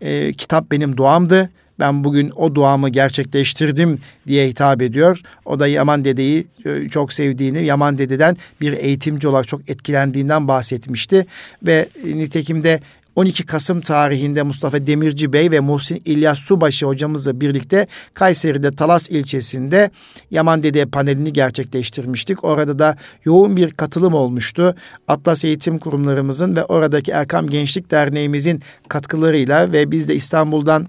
e, 0.00 0.32
kitap 0.32 0.70
benim 0.70 0.96
duamdı. 0.96 1.50
Ben 1.80 2.04
bugün 2.04 2.30
o 2.36 2.54
duamı 2.54 2.88
gerçekleştirdim 2.88 3.98
diye 4.26 4.48
hitap 4.48 4.82
ediyor. 4.82 5.20
O 5.44 5.60
da 5.60 5.66
Yaman 5.66 6.04
Dede'yi 6.04 6.46
e, 6.64 6.88
çok 6.88 7.12
sevdiğini, 7.12 7.64
Yaman 7.64 7.98
Dede'den 7.98 8.36
bir 8.60 8.72
eğitimci 8.72 9.28
olarak 9.28 9.48
çok 9.48 9.70
etkilendiğinden 9.70 10.48
bahsetmişti. 10.48 11.26
Ve 11.62 11.88
nitekim 12.04 12.62
de 12.62 12.80
12 13.18 13.46
Kasım 13.46 13.80
tarihinde 13.80 14.42
Mustafa 14.42 14.86
Demirci 14.86 15.32
Bey 15.32 15.50
ve 15.50 15.60
Muhsin 15.60 16.02
İlyas 16.04 16.38
Subaşı 16.38 16.86
hocamızla 16.86 17.40
birlikte 17.40 17.86
Kayseri'de 18.14 18.70
Talas 18.70 19.10
ilçesinde 19.10 19.90
Yaman 20.30 20.62
Dede 20.62 20.86
panelini 20.86 21.32
gerçekleştirmiştik. 21.32 22.44
Orada 22.44 22.78
da 22.78 22.96
yoğun 23.24 23.56
bir 23.56 23.70
katılım 23.70 24.14
olmuştu. 24.14 24.74
Atlas 25.08 25.44
Eğitim 25.44 25.78
Kurumlarımızın 25.78 26.56
ve 26.56 26.64
oradaki 26.64 27.10
Erkam 27.10 27.46
Gençlik 27.46 27.90
Derneğimizin 27.90 28.62
katkılarıyla 28.88 29.72
ve 29.72 29.90
biz 29.90 30.08
de 30.08 30.14
İstanbul'dan 30.14 30.88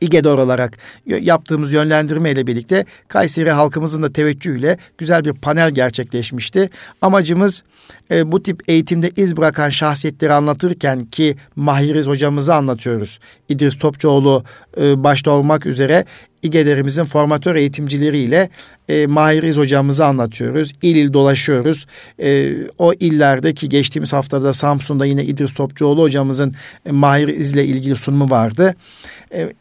İGEDOR 0.00 0.38
olarak 0.38 0.78
yaptığımız 1.06 1.72
yönlendirme 1.72 2.30
ile 2.30 2.46
birlikte 2.46 2.84
Kayseri 3.08 3.50
halkımızın 3.50 4.02
da 4.02 4.12
teveccühüyle 4.12 4.76
güzel 4.98 5.24
bir 5.24 5.32
panel 5.32 5.70
gerçekleşmişti. 5.70 6.70
Amacımız 7.02 7.62
e, 8.10 8.32
bu 8.32 8.42
tip 8.42 8.62
eğitimde 8.68 9.10
iz 9.16 9.36
bırakan 9.36 9.68
şahsiyetleri 9.68 10.32
anlatırken 10.32 11.04
ki 11.04 11.36
Mahiriz 11.56 12.06
hocamızı 12.06 12.54
anlatıyoruz. 12.54 13.18
İdris 13.48 13.78
Topçuoğlu 13.78 14.44
e, 14.80 15.04
başta 15.04 15.30
olmak 15.30 15.66
üzere 15.66 16.04
İGEDER'imizin 16.42 17.04
formatör 17.04 17.56
eğitimcileriyle 17.56 18.50
e, 18.88 19.06
Mahiriz 19.06 19.56
hocamızı 19.56 20.06
anlatıyoruz. 20.06 20.72
İl 20.82 20.96
il 20.96 21.12
dolaşıyoruz. 21.12 21.86
E, 22.22 22.52
o 22.78 22.92
illerdeki 22.92 23.68
geçtiğimiz 23.68 24.12
haftada 24.12 24.52
Samsun'da 24.52 25.06
yine 25.06 25.24
İdris 25.24 25.54
Topçuoğlu 25.54 26.02
hocamızın 26.02 26.54
e, 26.86 26.90
Mahir 26.90 27.28
İz'le 27.28 27.56
ilgili 27.56 27.96
sunumu 27.96 28.30
vardı. 28.30 28.74
E, 29.34 29.52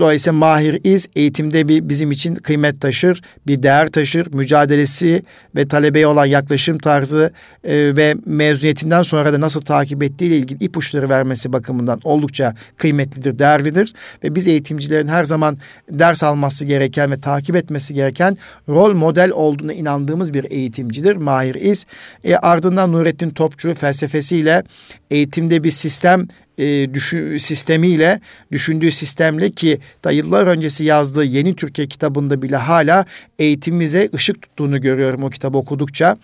Dolayısıyla 0.00 0.38
Mahir 0.38 0.80
İz 0.84 1.08
eğitimde 1.16 1.68
bir 1.68 1.88
bizim 1.88 2.10
için 2.10 2.34
kıymet 2.34 2.80
taşır, 2.80 3.22
bir 3.46 3.62
değer 3.62 3.88
taşır. 3.88 4.34
Mücadelesi 4.34 5.22
ve 5.56 5.68
talebeye 5.68 6.06
olan 6.06 6.26
yaklaşım 6.26 6.78
tarzı 6.78 7.32
e, 7.64 7.96
ve 7.96 8.14
mezuniyetinden 8.26 9.02
sonra 9.02 9.32
da 9.32 9.40
nasıl 9.40 9.60
takip 9.60 10.02
ettiği 10.02 10.24
ile 10.24 10.36
ilgili 10.36 10.64
ipuçları 10.64 11.08
vermesi 11.08 11.52
bakımından 11.52 12.00
oldukça 12.04 12.54
kıymetlidir, 12.76 13.38
değerlidir. 13.38 13.92
Ve 14.24 14.34
biz 14.34 14.48
eğitimcilerin 14.48 15.06
her 15.06 15.24
zaman 15.24 15.58
ders 15.90 16.22
alması 16.22 16.64
gereken 16.64 17.10
ve 17.10 17.20
takip 17.20 17.56
etmesi 17.56 17.94
gereken 17.94 18.36
rol 18.68 18.94
model 18.94 19.30
olduğuna 19.30 19.72
inandığımız 19.72 20.34
bir 20.34 20.50
eğitimcidir 20.50 21.16
Mahir 21.16 21.54
İz. 21.54 21.86
E, 22.24 22.36
ardından 22.36 22.92
Nurettin 22.92 23.30
Topçu 23.30 23.74
felsefesiyle 23.74 24.62
eğitimde 25.10 25.64
bir 25.64 25.70
sistem 25.70 26.28
e, 26.58 26.94
düşün, 26.94 27.38
sistemiyle, 27.38 28.20
düşündüğü 28.52 28.92
sistemle 28.92 29.50
ki 29.50 29.78
da 30.04 30.10
yıllar 30.10 30.46
öncesi 30.46 30.84
yazdığı 30.84 31.24
Yeni 31.24 31.56
Türkiye 31.56 31.86
kitabında 31.86 32.42
bile 32.42 32.56
hala 32.56 33.04
eğitimimize 33.38 34.10
ışık 34.14 34.42
tuttuğunu 34.42 34.80
görüyorum 34.80 35.22
o 35.22 35.30
kitabı 35.30 35.58
okudukça. 35.58 36.16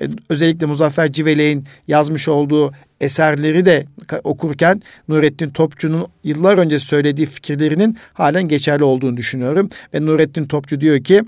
E, 0.00 0.08
özellikle 0.28 0.66
Muzaffer 0.66 1.12
Civelek'in 1.12 1.64
yazmış 1.88 2.28
olduğu 2.28 2.72
eserleri 3.00 3.64
de 3.64 3.84
okurken 4.24 4.82
Nurettin 5.08 5.48
Topçu'nun 5.48 6.06
yıllar 6.24 6.58
önce 6.58 6.78
söylediği 6.78 7.26
fikirlerinin 7.26 7.98
halen 8.12 8.48
geçerli 8.48 8.84
olduğunu 8.84 9.16
düşünüyorum. 9.16 9.70
Ve 9.94 10.06
Nurettin 10.06 10.46
Topçu 10.46 10.80
diyor 10.80 11.04
ki 11.04 11.22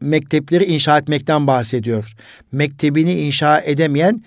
mektepleri 0.00 0.64
inşa 0.64 0.98
etmekten 0.98 1.46
bahsediyor. 1.46 2.12
Mektebini 2.52 3.12
inşa 3.12 3.60
edemeyen 3.60 4.20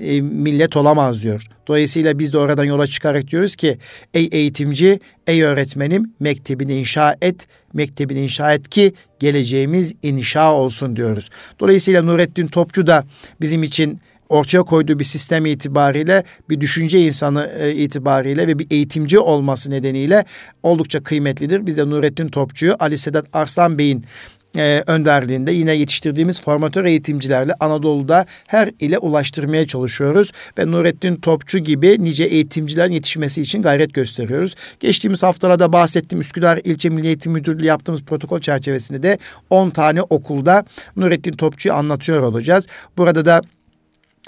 e, 0.00 0.20
millet 0.20 0.76
olamaz 0.76 1.22
diyor. 1.22 1.46
Dolayısıyla 1.66 2.18
biz 2.18 2.32
de 2.32 2.38
oradan 2.38 2.64
yola 2.64 2.86
çıkarak 2.86 3.28
diyoruz 3.28 3.56
ki 3.56 3.78
ey 4.14 4.28
eğitimci, 4.32 5.00
ey 5.26 5.42
öğretmenim 5.42 6.12
mektebini 6.20 6.74
inşa 6.74 7.16
et, 7.22 7.46
mektebini 7.72 8.20
inşa 8.20 8.52
et 8.52 8.68
ki 8.68 8.92
geleceğimiz 9.20 9.94
inşa 10.02 10.52
olsun 10.52 10.96
diyoruz. 10.96 11.28
Dolayısıyla 11.60 12.02
Nurettin 12.02 12.46
Topçu 12.46 12.86
da 12.86 13.04
bizim 13.40 13.62
için 13.62 14.00
ortaya 14.28 14.62
koyduğu 14.62 14.98
bir 14.98 15.04
sistem 15.04 15.46
itibariyle 15.46 16.24
bir 16.50 16.60
düşünce 16.60 17.00
insanı 17.00 17.50
e, 17.60 17.74
itibariyle 17.74 18.46
ve 18.46 18.58
bir 18.58 18.66
eğitimci 18.70 19.18
olması 19.18 19.70
nedeniyle 19.70 20.24
oldukça 20.62 21.02
kıymetlidir. 21.02 21.66
Biz 21.66 21.76
de 21.76 21.90
Nurettin 21.90 22.28
Topçu'yu 22.28 22.76
Ali 22.78 22.98
Sedat 22.98 23.26
Arslan 23.32 23.78
Bey'in 23.78 24.04
e, 24.56 24.82
önderliğinde 24.86 25.52
yine 25.52 25.72
yetiştirdiğimiz 25.72 26.40
formatör 26.40 26.84
eğitimcilerle 26.84 27.52
Anadolu'da 27.60 28.26
her 28.46 28.70
ile 28.80 28.98
ulaştırmaya 28.98 29.66
çalışıyoruz. 29.66 30.32
Ve 30.58 30.70
Nurettin 30.70 31.16
Topçu 31.16 31.58
gibi 31.58 32.04
nice 32.04 32.24
eğitimcilerin 32.24 32.92
yetişmesi 32.92 33.42
için 33.42 33.62
gayret 33.62 33.94
gösteriyoruz. 33.94 34.54
Geçtiğimiz 34.80 35.22
haftalarda 35.22 35.72
bahsettiğim 35.72 36.20
Üsküdar 36.20 36.60
İlçe 36.64 36.88
Milli 36.88 37.06
Eğitim 37.06 37.32
Müdürlüğü 37.32 37.64
yaptığımız 37.64 38.02
protokol 38.02 38.40
çerçevesinde 38.40 39.02
de 39.02 39.18
10 39.50 39.70
tane 39.70 40.02
okulda 40.02 40.64
Nurettin 40.96 41.32
Topçu'yu 41.32 41.74
anlatıyor 41.74 42.22
olacağız. 42.22 42.66
Burada 42.96 43.24
da 43.24 43.42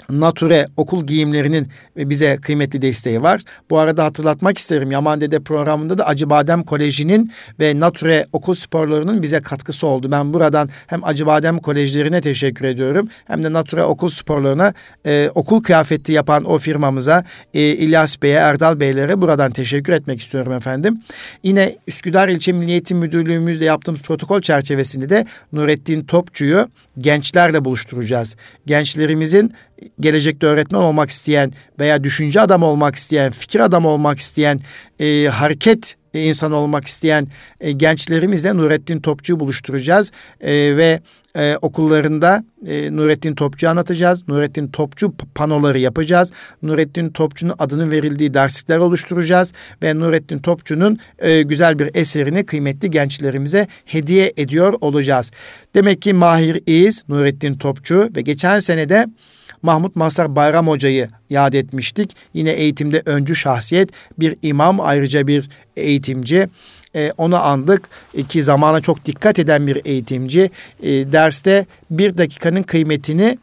Nature 0.09 0.67
okul 0.77 1.05
giyimlerinin 1.07 1.67
bize 1.97 2.37
kıymetli 2.41 2.81
desteği 2.81 3.21
var. 3.21 3.41
Bu 3.69 3.77
arada 3.77 4.03
hatırlatmak 4.03 4.57
isterim 4.57 4.91
Yaman 4.91 5.21
Dede 5.21 5.39
programında 5.39 5.97
da 5.97 6.07
Acıbadem 6.07 6.63
Koleji'nin 6.63 7.31
ve 7.59 7.79
Nature 7.79 8.25
okul 8.33 8.53
sporlarının 8.53 9.21
bize 9.21 9.41
katkısı 9.41 9.87
oldu. 9.87 10.11
Ben 10.11 10.33
buradan 10.33 10.69
hem 10.87 11.03
Acıbadem 11.03 11.59
Kolejlerine 11.59 12.21
teşekkür 12.21 12.65
ediyorum 12.65 13.09
hem 13.27 13.43
de 13.43 13.53
Nature 13.53 13.83
okul 13.83 14.09
sporlarına 14.09 14.73
e, 15.05 15.29
okul 15.35 15.63
kıyafeti 15.63 16.11
yapan 16.11 16.45
o 16.45 16.57
firmamıza 16.57 17.23
e, 17.53 17.61
İlyas 17.61 18.21
Bey'e, 18.21 18.35
Erdal 18.35 18.79
Beylere 18.79 19.21
buradan 19.21 19.51
teşekkür 19.51 19.93
etmek 19.93 20.21
istiyorum 20.21 20.53
efendim. 20.53 21.01
Yine 21.43 21.75
Üsküdar 21.87 22.27
İlçe 22.27 22.51
Milli 22.51 22.71
Eğitim 22.71 22.97
Müdürlüğümüzde 22.97 23.65
yaptığımız 23.65 24.01
protokol 24.01 24.41
çerçevesinde 24.41 25.09
de 25.09 25.25
Nurettin 25.53 26.03
Topçu'yu 26.03 26.67
gençlerle 26.99 27.65
buluşturacağız. 27.65 28.35
Gençlerimizin 28.65 29.53
gelecekte 29.99 30.47
öğretmen 30.47 30.79
olmak 30.79 31.09
isteyen 31.09 31.53
veya 31.79 32.03
düşünce 32.03 32.41
adamı 32.41 32.65
olmak 32.65 32.95
isteyen, 32.95 33.31
fikir 33.31 33.59
adamı 33.59 33.87
olmak 33.87 34.19
isteyen, 34.19 34.59
e, 34.99 35.27
hareket 35.27 35.95
insan 36.13 36.51
olmak 36.51 36.87
isteyen 36.87 37.27
e, 37.59 37.71
gençlerimizle 37.71 38.57
Nurettin 38.57 38.99
Topçu'yu 38.99 39.39
buluşturacağız 39.39 40.11
e, 40.41 40.51
ve 40.51 40.99
e, 41.35 41.57
okullarında 41.61 42.43
e, 42.67 42.95
Nurettin 42.95 43.35
Topçu 43.35 43.69
anlatacağız. 43.69 44.27
Nurettin 44.27 44.67
Topçu 44.67 45.13
panoları 45.35 45.79
yapacağız. 45.79 46.31
Nurettin 46.61 47.09
Topçu'nun 47.09 47.53
adının 47.59 47.91
verildiği 47.91 48.33
derslikler 48.33 48.77
oluşturacağız 48.77 49.53
ve 49.83 49.99
Nurettin 49.99 50.39
Topçu'nun 50.39 50.99
e, 51.19 51.41
güzel 51.41 51.79
bir 51.79 51.89
eserini 51.93 52.45
kıymetli 52.45 52.91
gençlerimize 52.91 53.67
hediye 53.85 54.33
ediyor 54.37 54.73
olacağız. 54.81 55.31
Demek 55.75 56.01
ki 56.01 56.13
Mahir 56.13 56.61
İz, 56.65 57.03
Nurettin 57.09 57.53
Topçu 57.53 58.09
ve 58.15 58.21
geçen 58.21 58.59
senede 58.59 59.05
Mahmut 59.61 59.95
Masar 59.95 60.35
Bayram 60.35 60.67
Hoca'yı 60.67 61.07
yad 61.29 61.53
etmiştik. 61.53 62.15
Yine 62.33 62.49
eğitimde 62.49 63.01
öncü 63.05 63.35
şahsiyet 63.35 63.89
bir 64.19 64.35
imam 64.41 64.79
ayrıca 64.79 65.27
bir 65.27 65.49
eğitimci. 65.77 66.47
E, 66.95 67.11
onu 67.17 67.43
andık 67.43 67.89
ki 68.29 68.43
zamana 68.43 68.81
çok 68.81 69.05
dikkat 69.05 69.39
eden 69.39 69.67
bir 69.67 69.81
eğitimci. 69.85 70.49
E, 70.83 70.89
derste 70.89 71.65
bir 71.91 72.17
dakikanın 72.17 72.63
kıymetini 72.63 73.37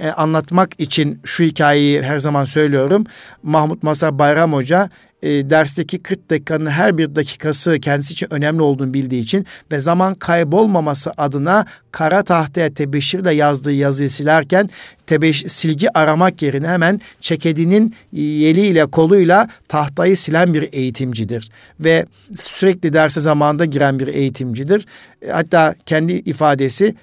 e, 0.00 0.08
anlatmak 0.08 0.70
için 0.78 1.20
şu 1.24 1.44
hikayeyi 1.44 2.02
her 2.02 2.20
zaman 2.20 2.44
söylüyorum. 2.44 3.04
Mahmut 3.42 3.82
Masar 3.82 4.18
Bayram 4.18 4.52
Hoca 4.52 4.90
e, 5.22 5.50
dersteki 5.50 5.98
40 5.98 6.30
dakikanın 6.30 6.66
her 6.66 6.98
bir 6.98 7.14
dakikası 7.14 7.80
kendisi 7.80 8.12
için 8.12 8.34
önemli 8.34 8.62
olduğunu 8.62 8.94
bildiği 8.94 9.22
için 9.22 9.46
ve 9.72 9.80
zaman 9.80 10.14
kaybolmaması 10.14 11.12
adına 11.16 11.66
kara 11.92 12.22
tahtaya 12.22 12.74
tebeşirle 12.74 13.34
yazdığı 13.34 13.72
yazıyı 13.72 14.10
silerken 14.10 14.68
tebeş, 15.06 15.44
silgi 15.46 15.98
aramak 15.98 16.42
yerine 16.42 16.68
hemen 16.68 17.00
çekedinin 17.20 17.94
eliyle 18.12 18.86
koluyla 18.86 19.48
tahtayı 19.68 20.16
silen 20.16 20.54
bir 20.54 20.68
eğitimcidir. 20.72 21.50
Ve 21.80 22.06
sürekli 22.34 22.92
derse 22.92 23.20
zamanında 23.20 23.64
giren 23.64 23.98
bir 23.98 24.06
eğitimcidir. 24.06 24.86
E, 25.22 25.30
hatta 25.30 25.74
kendi 25.86 26.12
ifadesi 26.12 26.94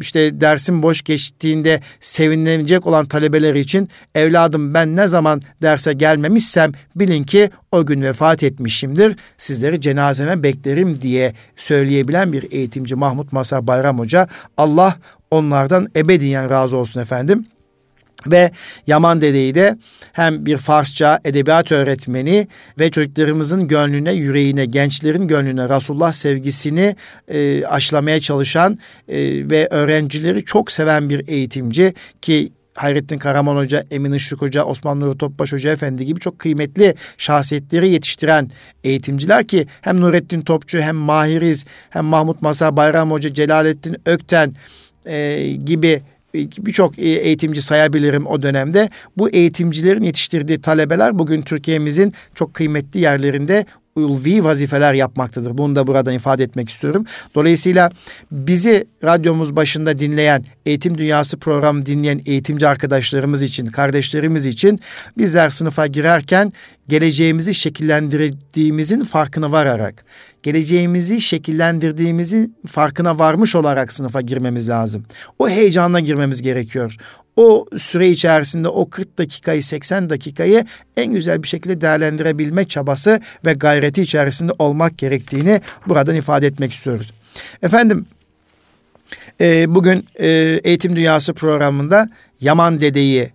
işte 0.00 0.40
dersin 0.40 0.82
boş 0.82 1.02
geçtiğinde 1.02 1.80
sevinilecek 2.00 2.86
olan 2.86 3.06
talebeler 3.06 3.54
için 3.54 3.88
evladım 4.14 4.74
ben 4.74 4.96
ne 4.96 5.08
zaman 5.08 5.42
derse 5.62 5.92
gelmemişsem 5.92 6.72
bilin 6.96 7.24
ki 7.24 7.50
o 7.72 7.86
gün 7.86 8.02
vefat 8.02 8.42
etmişimdir. 8.42 9.16
Sizleri 9.36 9.80
cenazeme 9.80 10.42
beklerim 10.42 11.02
diye 11.02 11.34
söyleyebilen 11.56 12.32
bir 12.32 12.52
eğitimci 12.52 12.94
Mahmut 12.94 13.32
Masa 13.32 13.66
Bayram 13.66 13.98
Hoca. 13.98 14.28
Allah 14.56 14.96
onlardan 15.30 15.88
ebediyen 15.96 16.50
razı 16.50 16.76
olsun 16.76 17.00
efendim. 17.00 17.46
Ve 18.26 18.50
Yaman 18.86 19.20
Dede'yi 19.20 19.54
de 19.54 19.78
hem 20.12 20.46
bir 20.46 20.56
Farsça 20.56 21.20
edebiyat 21.24 21.72
öğretmeni 21.72 22.48
ve 22.78 22.90
çocuklarımızın 22.90 23.68
gönlüne, 23.68 24.12
yüreğine, 24.12 24.64
gençlerin 24.64 25.28
gönlüne 25.28 25.68
Resulullah 25.68 26.12
sevgisini 26.12 26.96
e, 27.28 27.64
aşılamaya 27.66 28.20
çalışan 28.20 28.78
e, 29.08 29.16
ve 29.50 29.68
öğrencileri 29.70 30.44
çok 30.44 30.72
seven 30.72 31.08
bir 31.08 31.28
eğitimci 31.28 31.94
ki 32.22 32.52
Hayrettin 32.74 33.18
Karaman 33.18 33.56
Hoca, 33.56 33.84
Emin 33.90 34.12
Işık 34.12 34.42
Hoca, 34.42 34.64
Osman 34.64 35.00
Nuri 35.00 35.18
Topbaş 35.18 35.52
Hoca 35.52 35.70
Efendi 35.70 36.06
gibi 36.06 36.20
çok 36.20 36.38
kıymetli 36.38 36.94
şahsiyetleri 37.18 37.88
yetiştiren 37.88 38.50
eğitimciler 38.84 39.46
ki 39.46 39.66
hem 39.80 40.00
Nurettin 40.00 40.40
Topçu 40.40 40.80
hem 40.80 40.96
Mahiriz 40.96 41.66
hem 41.90 42.04
Mahmut 42.04 42.42
Masa 42.42 42.76
Bayram 42.76 43.10
Hoca, 43.10 43.34
Celalettin 43.34 43.96
Ökten 44.06 44.52
e, 45.06 45.46
gibi 45.64 46.02
birçok 46.34 46.98
eğitimci 46.98 47.62
sayabilirim 47.62 48.26
o 48.26 48.42
dönemde. 48.42 48.90
Bu 49.16 49.30
eğitimcilerin 49.30 50.02
yetiştirdiği 50.02 50.60
talebeler 50.60 51.18
bugün 51.18 51.42
Türkiye'mizin 51.42 52.12
çok 52.34 52.54
kıymetli 52.54 53.00
yerlerinde 53.00 53.66
ulvi 53.94 54.44
vazifeler 54.44 54.94
yapmaktadır. 54.94 55.58
Bunu 55.58 55.76
da 55.76 55.86
buradan 55.86 56.14
ifade 56.14 56.44
etmek 56.44 56.68
istiyorum. 56.68 57.04
Dolayısıyla 57.34 57.90
bizi 58.32 58.86
radyomuz 59.04 59.56
başında 59.56 59.98
dinleyen, 59.98 60.44
Eğitim 60.66 60.98
Dünyası 60.98 61.38
programı 61.38 61.86
dinleyen 61.86 62.20
eğitimci 62.26 62.68
arkadaşlarımız 62.68 63.42
için, 63.42 63.66
kardeşlerimiz 63.66 64.46
için 64.46 64.80
bizler 65.18 65.50
sınıfa 65.50 65.86
girerken 65.86 66.52
geleceğimizi 66.88 67.54
şekillendirdiğimizin 67.54 69.04
farkına 69.04 69.52
vararak, 69.52 70.04
geleceğimizi 70.42 71.20
şekillendirdiğimizin 71.20 72.56
farkına 72.66 73.18
varmış 73.18 73.54
olarak 73.54 73.92
sınıfa 73.92 74.20
girmemiz 74.20 74.68
lazım. 74.68 75.04
O 75.38 75.48
heyecanla 75.48 76.00
girmemiz 76.00 76.42
gerekiyor. 76.42 76.96
O 77.36 77.66
süre 77.76 78.08
içerisinde 78.08 78.68
o 78.68 78.90
40 78.90 79.18
dakikayı, 79.18 79.62
80 79.62 80.10
dakikayı 80.10 80.64
en 80.96 81.12
güzel 81.12 81.42
bir 81.42 81.48
şekilde 81.48 81.80
değerlendirebilme 81.80 82.64
çabası 82.64 83.20
ve 83.46 83.52
gayreti 83.52 84.02
içerisinde 84.02 84.52
olmak 84.58 84.98
gerektiğini 84.98 85.60
buradan 85.86 86.16
ifade 86.16 86.46
etmek 86.46 86.72
istiyoruz. 86.72 87.12
Efendim, 87.62 88.06
e, 89.40 89.74
bugün 89.74 90.04
e, 90.20 90.60
Eğitim 90.64 90.96
Dünyası 90.96 91.34
programında 91.34 92.08
Yaman 92.40 92.80
Dede'yi 92.80 93.30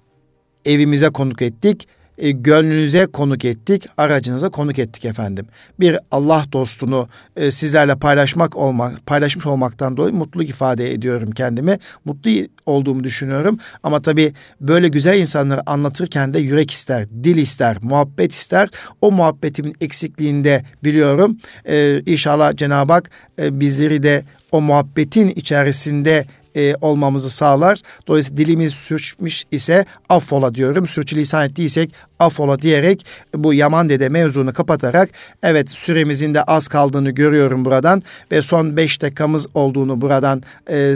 evimize 0.65 1.09
konuk 1.09 1.41
ettik 1.41 1.87
e, 2.17 2.31
gönlünüze 2.31 3.05
konuk 3.05 3.45
ettik, 3.45 3.85
aracınıza 3.97 4.49
konuk 4.49 4.79
ettik 4.79 5.05
efendim. 5.05 5.45
Bir 5.79 5.99
Allah 6.11 6.45
dostunu 6.51 7.07
e, 7.35 7.51
sizlerle 7.51 7.95
paylaşmak 7.95 8.57
olmak, 8.57 9.05
paylaşmış 9.05 9.45
olmaktan 9.45 9.97
dolayı 9.97 10.13
mutluluk 10.13 10.49
ifade 10.49 10.93
ediyorum 10.93 11.31
kendimi. 11.31 11.77
Mutlu 12.05 12.31
olduğumu 12.65 13.03
düşünüyorum. 13.03 13.57
Ama 13.83 14.01
tabii 14.01 14.33
böyle 14.61 14.87
güzel 14.87 15.19
insanları 15.19 15.69
anlatırken 15.69 16.33
de 16.33 16.39
yürek 16.39 16.71
ister, 16.71 17.09
dil 17.23 17.37
ister, 17.37 17.77
muhabbet 17.81 18.31
ister. 18.31 18.69
O 19.01 19.11
muhabbetimin 19.11 19.75
eksikliğinde 19.81 20.63
biliyorum. 20.83 21.37
E, 21.67 22.01
inşallah 22.05 22.55
Cenab-ı 22.55 22.93
Hak 22.93 23.11
e, 23.39 23.59
bizleri 23.59 24.03
de 24.03 24.23
o 24.51 24.61
muhabbetin 24.61 25.27
içerisinde 25.27 26.25
e, 26.55 26.75
olmamızı 26.81 27.29
sağlar. 27.29 27.79
Dolayısıyla 28.07 28.37
dilimiz 28.37 28.73
sürçmüş 28.73 29.43
ise 29.51 29.85
affola 30.09 30.55
diyorum. 30.55 30.87
Sürçülisan 30.87 31.45
ettiysek 31.45 31.91
affola 32.19 32.61
diyerek 32.61 33.05
bu 33.35 33.53
Yaman 33.53 33.89
Dede 33.89 34.09
mevzunu 34.09 34.53
kapatarak 34.53 35.09
evet 35.43 35.69
süremizin 35.69 36.33
de 36.33 36.43
az 36.43 36.67
kaldığını 36.67 37.11
görüyorum 37.11 37.65
buradan 37.65 38.01
ve 38.31 38.41
son 38.41 38.77
beş 38.77 39.01
dakikamız 39.01 39.47
olduğunu 39.53 40.01
buradan 40.01 40.43
e, 40.69 40.95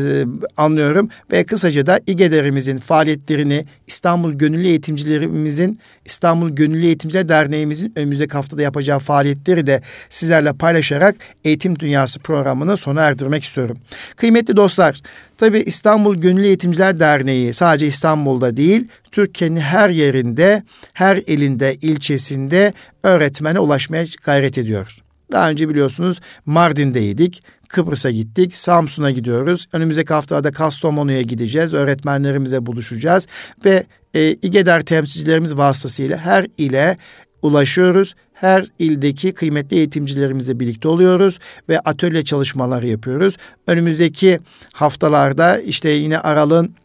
anlıyorum 0.58 1.10
ve 1.32 1.44
kısaca 1.44 1.86
da 1.86 2.00
İGEDER'imizin 2.08 2.78
faaliyetlerini 2.78 3.66
İstanbul 3.88 4.34
Gönüllü 4.34 4.68
Eğitimcilerimizin 4.68 5.80
İstanbul 6.06 6.50
Gönüllü 6.50 6.86
Eğitimciler 6.86 7.30
Derneğimizin 7.30 7.94
önümüzdeki 7.96 8.34
haftada 8.34 8.62
yapacağı 8.62 9.00
faaliyetleri 9.00 9.68
de 9.68 9.82
sizlerle 10.10 10.54
paylaşarak 10.54 11.16
Eğitim 11.46 11.80
Dünyası 11.80 12.20
programını 12.20 12.78
sona 12.78 13.02
erdirmek 13.02 13.44
istiyorum. 13.44 13.78
Kıymetli 14.16 14.56
dostlar, 14.56 15.02
tabi 15.38 15.60
İstanbul 15.60 16.16
Gönüllü 16.16 16.46
Eğitimciler 16.46 17.00
Derneği 17.00 17.54
sadece 17.54 17.88
İstanbul'da 17.88 18.58
değil, 18.58 18.88
Türkiye'nin 19.12 19.60
her 19.60 19.90
yerinde, 19.90 20.64
her 20.94 21.22
elinde, 21.28 21.76
ilçesinde 21.76 22.74
öğretmene 23.04 23.60
ulaşmaya 23.60 24.06
gayret 24.24 24.58
ediyor. 24.58 24.98
Daha 25.32 25.50
önce 25.50 25.70
biliyorsunuz 25.70 26.20
Mardin'deydik. 26.46 27.44
Kıbrıs'a 27.68 28.12
gittik, 28.12 28.56
Samsun'a 28.56 29.12
gidiyoruz. 29.12 29.68
Önümüzdeki 29.74 30.14
haftada 30.14 30.52
Kastamonu'ya 30.52 31.22
gideceğiz, 31.22 31.74
öğretmenlerimize 31.74 32.66
buluşacağız 32.66 33.28
ve 33.66 33.84
e, 34.14 34.32
İGEDER 34.32 34.82
temsilcilerimiz 34.82 35.58
vasıtasıyla 35.58 36.18
her 36.18 36.48
ile 36.58 36.98
ulaşıyoruz. 37.42 38.16
Her 38.34 38.66
ildeki 38.80 39.34
kıymetli 39.34 39.78
eğitimcilerimizle 39.78 40.60
birlikte 40.60 40.88
oluyoruz 40.88 41.40
ve 41.70 41.80
atölye 41.80 42.26
çalışmaları 42.26 42.88
yapıyoruz. 42.88 43.38
Önümüzdeki 43.68 44.40
haftalarda 44.74 45.60
işte 45.60 45.90
yine 45.90 46.20
Aral'ın 46.20 46.76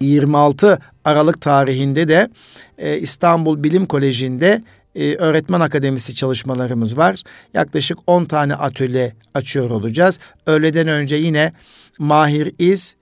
26 0.00 0.78
Aralık 1.04 1.40
tarihinde 1.40 2.08
de 2.08 2.28
e, 2.78 2.98
İstanbul 2.98 3.64
Bilim 3.64 3.86
Koleji'nde 3.86 4.62
e, 4.94 5.14
öğretmen 5.14 5.60
akademisi 5.60 6.14
çalışmalarımız 6.14 6.96
var. 6.96 7.22
Yaklaşık 7.54 7.98
10 8.06 8.24
tane 8.24 8.54
atölye 8.54 9.12
açıyor 9.34 9.70
olacağız. 9.70 10.18
Öğleden 10.46 10.88
önce 10.88 11.16
yine 11.16 11.52
Mahir 11.98 12.52
İz, 12.58 12.94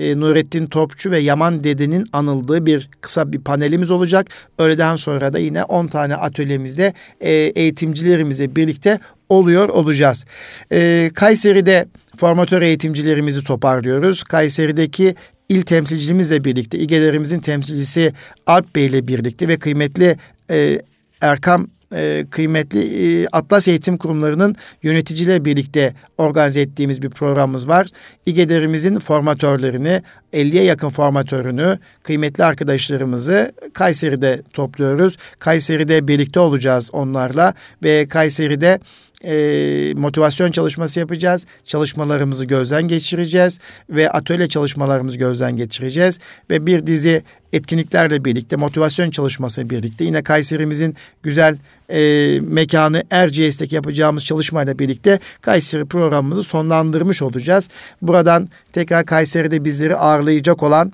e, 0.00 0.20
Nurettin 0.20 0.66
Topçu 0.66 1.10
ve 1.10 1.18
Yaman 1.18 1.64
Dede'nin 1.64 2.06
anıldığı 2.12 2.66
bir 2.66 2.90
kısa 3.00 3.32
bir 3.32 3.40
panelimiz 3.40 3.90
olacak. 3.90 4.26
Öğleden 4.58 4.96
sonra 4.96 5.32
da 5.32 5.38
yine 5.38 5.64
10 5.64 5.86
tane 5.86 6.16
atölyemizde 6.16 6.94
e, 7.20 7.30
eğitimcilerimizle 7.32 8.56
birlikte 8.56 8.98
oluyor 9.28 9.68
olacağız. 9.68 10.24
E, 10.72 11.10
Kayseri'de 11.14 11.88
formatör 12.16 12.62
eğitimcilerimizi 12.62 13.44
toparlıyoruz. 13.44 14.22
Kayseri'deki 14.22 15.14
il 15.48 15.62
temsilcimizle 15.62 16.44
birlikte, 16.44 16.78
İGE'lerimizin 16.78 17.40
temsilcisi 17.40 18.12
Alp 18.46 18.74
Bey 18.74 18.86
ile 18.86 19.08
birlikte 19.08 19.48
ve 19.48 19.58
kıymetli 19.58 20.16
e, 20.50 20.82
Erkam 21.20 21.68
e, 21.94 22.26
kıymetli 22.30 22.80
e, 23.22 23.26
Atlas 23.32 23.68
Eğitim 23.68 23.96
Kurumları'nın 23.96 24.56
yöneticiyle 24.82 25.44
birlikte 25.44 25.94
organize 26.18 26.60
ettiğimiz 26.60 27.02
bir 27.02 27.10
programımız 27.10 27.68
var. 27.68 27.86
İGEDER'imizin 28.26 28.98
formatörlerini, 28.98 30.02
50'ye 30.32 30.64
yakın 30.64 30.88
formatörünü, 30.88 31.78
kıymetli 32.02 32.44
arkadaşlarımızı 32.44 33.52
Kayseri'de 33.74 34.42
topluyoruz. 34.52 35.16
Kayseri'de 35.38 36.08
birlikte 36.08 36.40
olacağız 36.40 36.90
onlarla 36.92 37.54
ve 37.82 38.08
Kayseri'de 38.08 38.80
e, 39.24 39.92
motivasyon 39.96 40.50
çalışması 40.50 41.00
yapacağız. 41.00 41.46
Çalışmalarımızı 41.64 42.44
gözden 42.44 42.88
geçireceğiz 42.88 43.58
ve 43.90 44.10
atölye 44.10 44.48
çalışmalarımızı 44.48 45.18
gözden 45.18 45.56
geçireceğiz 45.56 46.18
ve 46.50 46.66
bir 46.66 46.86
dizi 46.86 47.22
etkinliklerle 47.52 48.24
birlikte 48.24 48.56
motivasyon 48.56 49.10
çalışması 49.10 49.70
birlikte 49.70 50.04
yine 50.04 50.22
Kayserimizin 50.22 50.96
güzel 51.22 51.58
e, 51.90 52.40
mekanı 52.40 53.04
Erciyes'teki 53.10 53.74
yapacağımız 53.74 54.24
çalışmayla 54.24 54.78
birlikte 54.78 55.20
Kayseri 55.40 55.84
programımızı 55.84 56.42
sonlandırmış 56.42 57.22
olacağız. 57.22 57.68
Buradan 58.02 58.48
tekrar 58.72 59.06
Kayseri'de 59.06 59.64
bizleri 59.64 59.96
ağırlayacak 59.96 60.62
olan 60.62 60.92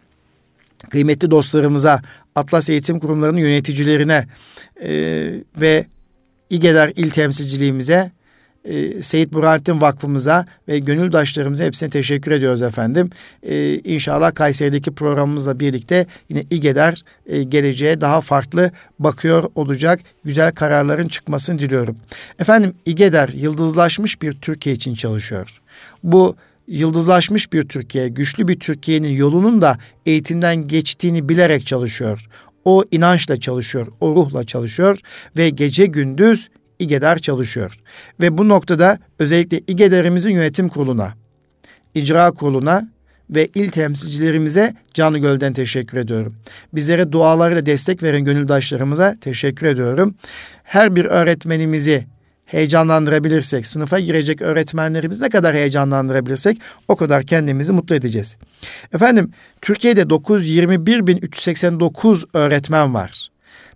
kıymetli 0.91 1.31
dostlarımıza, 1.31 2.03
Atlas 2.35 2.71
Eğitim 2.71 2.99
Kurumları'nın 3.01 3.39
yöneticilerine 3.39 4.27
e, 4.83 4.91
ve 5.61 5.87
İGEDER 6.51 6.93
il 6.97 7.11
temsilciliğimize 7.11 8.16
e, 8.67 9.03
Seyit 9.03 9.33
Burhanettin 9.33 9.81
Vakfımıza 9.81 10.47
ve 10.69 10.79
gönüldaşlarımıza 10.79 11.65
hepsine 11.65 11.91
teşekkür 11.91 12.31
ediyoruz 12.31 12.63
efendim. 12.63 13.11
E, 13.43 13.75
inşallah 13.79 14.35
Kayseri'deki 14.35 14.91
programımızla 14.91 15.61
birlikte 15.61 16.07
yine 16.29 16.45
İGEDER 16.51 17.03
e, 17.27 17.43
geleceğe 17.43 18.01
daha 18.01 18.21
farklı 18.21 18.71
bakıyor 18.99 19.45
olacak. 19.55 20.01
Güzel 20.25 20.53
kararların 20.53 21.09
çıkmasını 21.09 21.59
diliyorum. 21.59 21.97
Efendim 22.39 22.75
İGEDER 22.87 23.29
yıldızlaşmış 23.29 24.23
bir 24.23 24.33
Türkiye 24.33 24.75
için 24.75 24.95
çalışıyor. 24.95 25.61
Bu 26.03 26.37
yıldızlaşmış 26.69 27.53
bir 27.53 27.69
Türkiye, 27.69 28.09
güçlü 28.09 28.49
bir 28.49 28.61
Türkiye'nin 28.61 29.13
yolunun 29.13 29.63
da 29.63 29.79
eğitimden 30.07 30.69
geçtiğini 30.69 31.29
bilerek 31.29 31.67
çalışıyor. 31.67 32.27
O 32.65 32.85
inançla 32.91 33.41
çalışıyor, 33.41 33.89
o 34.01 34.17
ruhla 34.17 34.45
çalışıyor 34.45 34.99
ve 35.37 35.51
gece 35.51 35.87
gündüz 35.87 36.49
İGEDER 36.79 37.19
çalışıyor. 37.19 37.75
Ve 38.21 38.39
bu 38.39 38.49
noktada 38.49 38.99
özellikle 39.19 39.61
İGEDER'imizin 39.67 40.31
yönetim 40.31 40.69
kuruluna, 40.69 41.15
icra 41.95 42.31
kuruluna 42.31 42.89
ve 43.31 43.49
il 43.55 43.71
temsilcilerimize 43.71 44.75
canı 44.95 45.19
gölden 45.19 45.53
teşekkür 45.53 45.99
ediyorum. 45.99 46.35
Bizlere 46.75 47.13
dualarıyla 47.13 47.67
destek 47.67 48.03
veren 48.03 48.25
gönüldaşlarımıza 48.25 49.17
teşekkür 49.21 49.67
ediyorum. 49.67 50.15
Her 50.63 50.97
bir 50.97 51.05
öğretmenimizi 51.05 52.07
heyecanlandırabilirsek, 52.47 53.67
sınıfa 53.67 54.01
girecek 54.01 54.43
öğretmenlerimizi 54.43 55.25
ne 55.25 55.29
kadar 55.29 55.55
heyecanlandırabilirsek 55.55 56.59
o 56.89 56.97
kadar 56.97 57.23
kendimizi 57.23 57.73
mutlu 57.73 57.95
edeceğiz. 57.95 58.37
Efendim 58.95 59.31
Türkiye'de 59.63 60.03
921.389 60.03 62.25
öğretmen 62.35 62.95
var. 62.95 63.29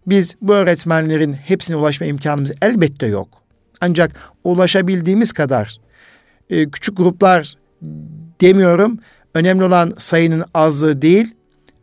Biz 0.07 0.37
bu 0.43 0.55
öğretmenlerin 0.55 1.33
hepsine 1.33 1.77
ulaşma 1.77 2.07
imkanımız 2.07 2.53
elbette 2.63 3.07
yok. 3.07 3.29
Ancak 3.81 4.33
ulaşabildiğimiz 4.45 5.33
kadar 5.33 5.77
e, 6.51 6.71
küçük 6.71 6.97
gruplar 6.97 7.55
demiyorum. 8.41 8.99
Önemli 9.35 9.65
olan 9.65 9.93
sayının 9.99 10.45
azlığı 10.55 11.03
değil. 11.03 11.35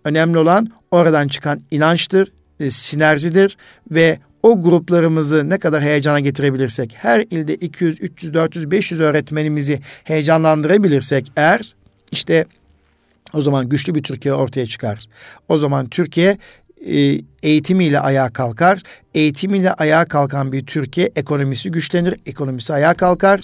Önemli 0.05 0.38
olan 0.38 0.72
oradan 0.91 1.28
çıkan 1.28 1.61
inançtır, 1.72 2.32
e, 2.59 2.70
sinerjidir 2.70 3.57
ve 3.91 4.20
o 4.43 4.61
gruplarımızı 4.61 5.49
ne 5.49 5.57
kadar 5.57 5.84
heyecana 5.84 6.20
getirebilirsek, 6.20 6.95
her 6.97 7.20
ilde 7.20 7.55
200, 7.55 8.01
300, 8.01 8.34
400, 8.34 8.72
500 8.72 8.99
öğretmenimizi 8.99 9.80
heyecanlandırabilirsek 10.03 11.32
eğer 11.36 11.76
işte 12.11 12.45
o 13.34 13.41
zaman 13.41 13.70
güçlü 13.70 13.95
bir 13.95 14.03
Türkiye 14.03 14.34
ortaya 14.34 14.65
çıkar. 14.65 15.05
O 15.49 15.57
zaman 15.57 15.89
Türkiye 15.89 16.38
e, 16.86 17.21
eğitimiyle 17.43 17.99
ayağa 17.99 18.30
kalkar. 18.30 18.82
Eğitimiyle 19.13 19.73
ayağa 19.73 20.05
kalkan 20.05 20.51
bir 20.51 20.65
Türkiye 20.65 21.09
ekonomisi 21.15 21.71
güçlenir, 21.71 22.15
ekonomisi 22.25 22.73
ayağa 22.73 22.93
kalkar 22.93 23.41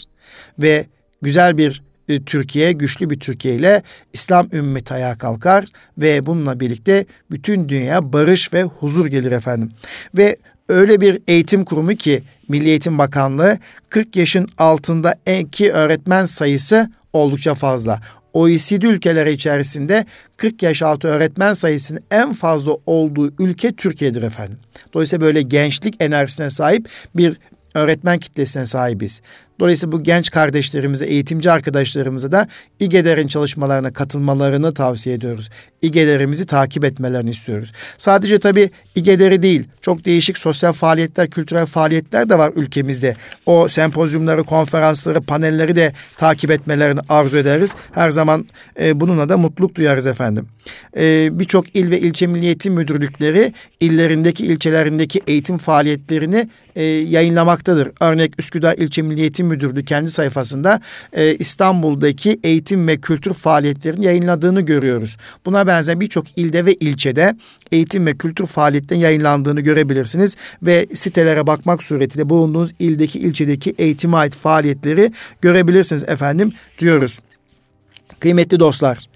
ve 0.59 0.86
güzel 1.21 1.57
bir 1.57 1.84
e, 2.09 2.23
Türkiye, 2.23 2.71
güçlü 2.71 3.09
bir 3.09 3.19
Türkiye 3.19 3.55
ile 3.55 3.84
İslam 4.13 4.47
ümmeti 4.53 4.93
ayağa 4.93 5.17
kalkar 5.17 5.65
ve 5.97 6.25
bununla 6.25 6.59
birlikte 6.59 7.05
bütün 7.31 7.69
dünya 7.69 8.13
barış 8.13 8.53
ve 8.53 8.63
huzur 8.63 9.05
gelir 9.05 9.31
efendim. 9.31 9.71
Ve 10.17 10.38
öyle 10.69 11.01
bir 11.01 11.19
eğitim 11.27 11.65
kurumu 11.65 11.95
ki 11.95 12.23
Milli 12.47 12.69
Eğitim 12.69 12.97
Bakanlığı 12.97 13.57
40 13.89 14.15
yaşın 14.15 14.47
altında 14.57 15.15
ki 15.51 15.71
öğretmen 15.71 16.25
sayısı 16.25 16.89
oldukça 17.13 17.55
fazla. 17.55 18.01
OECD 18.34 18.81
ülkeleri 18.84 19.31
içerisinde 19.31 20.05
40 20.38 20.63
yaş 20.63 20.81
altı 20.81 21.07
öğretmen 21.07 21.53
sayısının 21.53 22.03
en 22.11 22.34
fazla 22.34 22.77
olduğu 22.86 23.34
ülke 23.39 23.71
Türkiye'dir 23.71 24.21
efendim. 24.21 24.57
Dolayısıyla 24.93 25.25
böyle 25.25 25.41
gençlik 25.41 25.95
enerjisine 26.03 26.49
sahip 26.49 26.89
bir 27.15 27.38
öğretmen 27.73 28.19
kitlesine 28.19 28.65
sahibiz. 28.65 29.21
Dolayısıyla 29.64 29.91
bu 29.91 30.03
genç 30.03 30.32
kardeşlerimize, 30.32 31.05
eğitimci 31.05 31.51
arkadaşlarımıza 31.51 32.32
da 32.32 32.47
İGEDER'in 32.80 33.28
çalışmalarına 33.28 33.93
katılmalarını 33.93 34.74
tavsiye 34.74 35.16
ediyoruz. 35.16 35.49
İGEDER'imizi 35.82 36.45
takip 36.45 36.86
etmelerini 36.86 37.30
istiyoruz. 37.30 37.72
Sadece 37.97 38.39
tabii 38.39 38.70
İGEDER'i 38.95 39.41
değil, 39.41 39.64
çok 39.82 40.05
değişik 40.05 40.38
sosyal 40.38 40.74
faaliyetler, 40.74 41.30
kültürel 41.30 41.66
faaliyetler 41.66 42.30
de 42.30 42.38
var 42.38 42.51
ülkemizde. 42.55 43.16
O 43.45 43.68
sempozyumları, 43.68 44.43
konferansları, 44.43 45.22
panelleri 45.22 45.76
de 45.76 45.93
takip 46.18 46.51
etmelerini 46.51 46.99
arzu 47.09 47.38
ederiz. 47.38 47.76
Her 47.91 48.09
zaman 48.09 48.45
e, 48.80 48.99
bununla 48.99 49.30
da 49.30 49.38
mutluluk 49.38 49.76
duyarız 49.76 50.07
efendim. 50.07 50.47
E, 50.97 51.30
Birçok 51.39 51.76
il 51.76 51.91
ve 51.91 51.99
ilçe 51.99 52.28
milli 52.28 52.45
eğitim 52.45 52.74
müdürlükleri 52.74 53.53
illerindeki, 53.80 54.45
ilçelerindeki 54.45 55.22
eğitim 55.28 55.57
faaliyetlerini 55.57 56.49
e, 56.76 56.84
yayınlamaktadır. 56.84 57.91
Örnek 57.99 58.39
Üsküdar 58.39 58.76
İlçe 58.78 59.01
Milli 59.01 59.22
Eğitim 59.22 59.53
Müdürlüğü 59.54 59.86
kendi 59.86 60.12
sayfasında 60.12 60.80
e, 61.14 61.36
İstanbul'daki 61.36 62.39
eğitim 62.43 62.88
ve 62.88 62.97
kültür 62.97 63.34
faaliyetlerini 63.34 64.06
yayınladığını 64.06 64.62
görüyoruz. 64.62 65.18
Buna 65.45 65.68
benzer 65.68 65.99
birçok 65.99 66.38
ilde 66.38 66.66
ve 66.66 66.74
ilçede 66.74 67.36
eğitim 67.72 68.06
ve 68.06 68.18
kültür 68.18 68.47
faaliyetlerinin 68.47 69.04
yayınlandığını 69.04 69.62
görebilirsiniz 69.62 70.36
ve 70.64 70.88
sitelere 70.93 71.47
bakmak 71.47 71.84
suretiyle 71.84 72.30
bulunduğunuz 72.30 72.72
ildeki, 72.80 73.20
ilçedeki 73.20 73.76
eğitime 73.78 74.18
ait 74.18 74.36
faaliyetleri 74.36 75.12
görebilirsiniz 75.41 76.04
efendim 76.04 76.54
diyoruz. 76.80 77.20
Kıymetli 78.20 78.60
dostlar, 78.60 79.10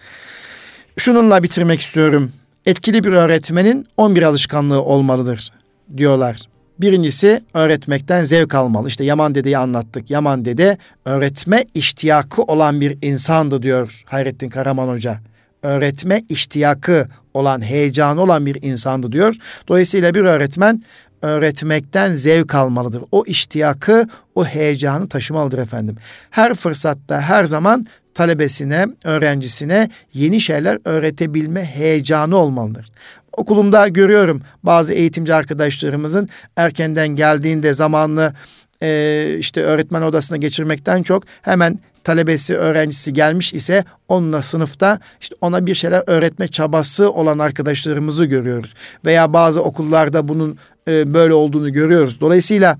şununla 0.97 1.43
bitirmek 1.43 1.81
istiyorum. 1.81 2.31
Etkili 2.65 3.03
bir 3.03 3.11
öğretmenin 3.11 3.87
11 3.97 4.23
alışkanlığı 4.23 4.81
olmalıdır 4.81 5.51
diyorlar. 5.97 6.56
Birincisi 6.81 7.41
öğretmekten 7.53 8.23
zevk 8.23 8.55
almalı. 8.55 8.87
İşte 8.87 9.03
Yaman 9.03 9.35
Dede'yi 9.35 9.57
anlattık. 9.57 10.09
Yaman 10.09 10.45
Dede 10.45 10.77
öğretme 11.05 11.65
iştiyakı 11.73 12.41
olan 12.41 12.81
bir 12.81 12.97
insandı 13.01 13.63
diyor 13.63 14.01
Hayrettin 14.05 14.49
Karaman 14.49 14.87
Hoca. 14.87 15.17
Öğretme 15.63 16.23
iştiyakı 16.29 17.05
olan, 17.33 17.61
heyecanı 17.61 18.21
olan 18.21 18.45
bir 18.45 18.61
insandı 18.61 19.11
diyor. 19.11 19.35
Dolayısıyla 19.67 20.13
bir 20.13 20.21
öğretmen 20.21 20.83
öğretmekten 21.21 22.13
zevk 22.13 22.55
almalıdır. 22.55 23.03
O 23.11 23.23
iştiyakı, 23.25 24.07
o 24.35 24.45
heyecanı 24.45 25.09
taşımalıdır 25.09 25.57
efendim. 25.57 25.95
Her 26.29 26.53
fırsatta, 26.53 27.21
her 27.21 27.43
zaman 27.43 27.85
talebesine, 28.13 28.87
öğrencisine 29.03 29.89
yeni 30.13 30.41
şeyler 30.41 30.79
öğretebilme 30.85 31.63
heyecanı 31.65 32.37
olmalıdır. 32.37 32.91
Okulumda 33.37 33.87
görüyorum 33.87 34.41
bazı 34.63 34.93
eğitimci 34.93 35.33
arkadaşlarımızın 35.33 36.29
erkenden 36.55 37.07
geldiğinde 37.07 37.73
zamanlı 37.73 38.33
e, 38.81 39.35
işte 39.39 39.63
öğretmen 39.63 40.01
odasına 40.01 40.37
geçirmekten 40.37 41.03
çok 41.03 41.23
hemen 41.41 41.79
talebesi, 42.03 42.57
öğrencisi 42.57 43.13
gelmiş 43.13 43.53
ise 43.53 43.83
onunla 44.07 44.41
sınıfta 44.41 44.99
işte 45.21 45.35
ona 45.41 45.65
bir 45.65 45.75
şeyler 45.75 46.03
öğretme 46.07 46.47
çabası 46.47 47.11
olan 47.11 47.39
arkadaşlarımızı 47.39 48.25
görüyoruz. 48.25 48.73
Veya 49.05 49.33
bazı 49.33 49.63
okullarda 49.63 50.27
bunun 50.27 50.57
e, 50.87 51.13
böyle 51.13 51.33
olduğunu 51.33 51.73
görüyoruz. 51.73 52.21
Dolayısıyla 52.21 52.79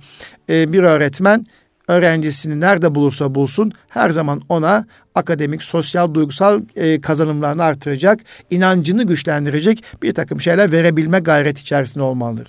e, 0.50 0.74
bir 0.74 0.84
öğretmen 0.84 1.44
öğrencisini 1.88 2.60
nerede 2.60 2.96
bulursa 2.96 3.36
bulsun 3.36 3.72
her 3.88 4.10
zaman 4.10 4.42
ona 4.50 4.86
akademik, 5.16 5.64
sosyal, 5.64 6.14
duygusal 6.14 6.62
e, 6.76 7.02
kazanımlarını 7.02 7.64
artıracak, 7.64 8.20
inancını 8.50 9.04
güçlendirecek 9.04 9.84
bir 10.04 10.12
takım 10.12 10.42
şeyler 10.42 10.72
verebilme 10.72 11.20
gayreti 11.20 11.62
içerisinde 11.62 12.04
olmalıdır. 12.04 12.48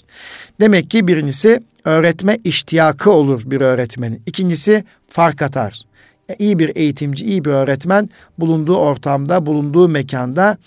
Demek 0.60 0.90
ki 0.90 1.08
birincisi 1.08 1.62
öğretme 1.84 2.38
iştiyakı 2.44 3.10
olur 3.10 3.42
bir 3.46 3.60
öğretmenin. 3.60 4.22
İkincisi 4.26 4.84
fark 5.08 5.42
atar. 5.42 5.80
İyi 6.38 6.58
bir 6.58 6.76
eğitimci, 6.76 7.24
iyi 7.24 7.44
bir 7.44 7.50
öğretmen 7.50 8.08
bulunduğu 8.38 8.76
ortamda, 8.76 9.46
bulunduğu 9.46 9.88
mekanda 9.88 10.58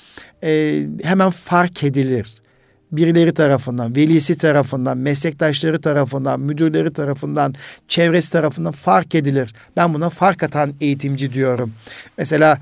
e, 0.44 0.82
hemen 1.04 1.30
fark 1.30 1.84
edilir 1.84 2.42
birileri 2.92 3.34
tarafından, 3.34 3.96
velisi 3.96 4.38
tarafından, 4.38 4.98
meslektaşları 4.98 5.82
tarafından, 5.82 6.40
müdürleri 6.40 6.94
tarafından, 6.94 7.54
çevresi 7.88 8.32
tarafından 8.32 8.72
fark 8.72 9.16
edilir. 9.16 9.54
Ben 9.78 9.94
buna 9.94 10.10
fark 10.10 10.44
atan 10.44 10.74
eğitimci 10.82 11.34
diyorum. 11.34 11.74
Mesela 12.18 12.60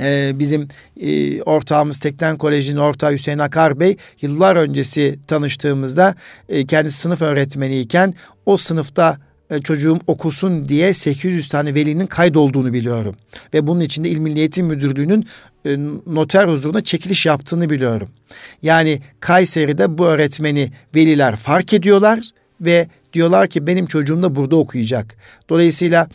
e, 0.00 0.38
bizim 0.38 0.68
e, 1.00 1.42
ortağımız 1.42 1.98
Tekten 1.98 2.38
Koleji'nin 2.38 2.80
ortağı 2.80 3.12
Hüseyin 3.12 3.38
Akar 3.38 3.80
Bey 3.80 3.96
yıllar 4.20 4.56
öncesi 4.56 5.18
tanıştığımızda 5.26 6.14
e, 6.48 6.66
kendisi 6.66 6.98
sınıf 6.98 7.22
öğretmeniyken 7.22 8.14
o 8.46 8.56
sınıfta 8.56 9.18
çocuğum 9.58 9.98
okusun 10.06 10.68
diye 10.68 10.94
800 10.94 11.48
tane 11.48 11.74
velinin 11.74 12.06
kaydolduğunu 12.06 12.72
biliyorum. 12.72 13.16
Ve 13.54 13.66
bunun 13.66 13.80
içinde 13.80 14.08
İl 14.08 14.18
Milli 14.18 14.38
Eğitim 14.38 14.66
Müdürlüğü'nün 14.66 15.26
e, 15.66 15.78
noter 16.06 16.48
huzuruna 16.48 16.80
çekiliş 16.80 17.26
yaptığını 17.26 17.70
biliyorum. 17.70 18.08
Yani 18.62 19.00
Kayseri'de 19.20 19.98
bu 19.98 20.06
öğretmeni 20.06 20.72
veliler 20.94 21.36
fark 21.36 21.72
ediyorlar 21.72 22.20
ve 22.60 22.88
diyorlar 23.12 23.48
ki 23.48 23.66
benim 23.66 23.86
çocuğum 23.86 24.22
da 24.22 24.36
burada 24.36 24.56
okuyacak. 24.56 25.16
Dolayısıyla 25.48 26.08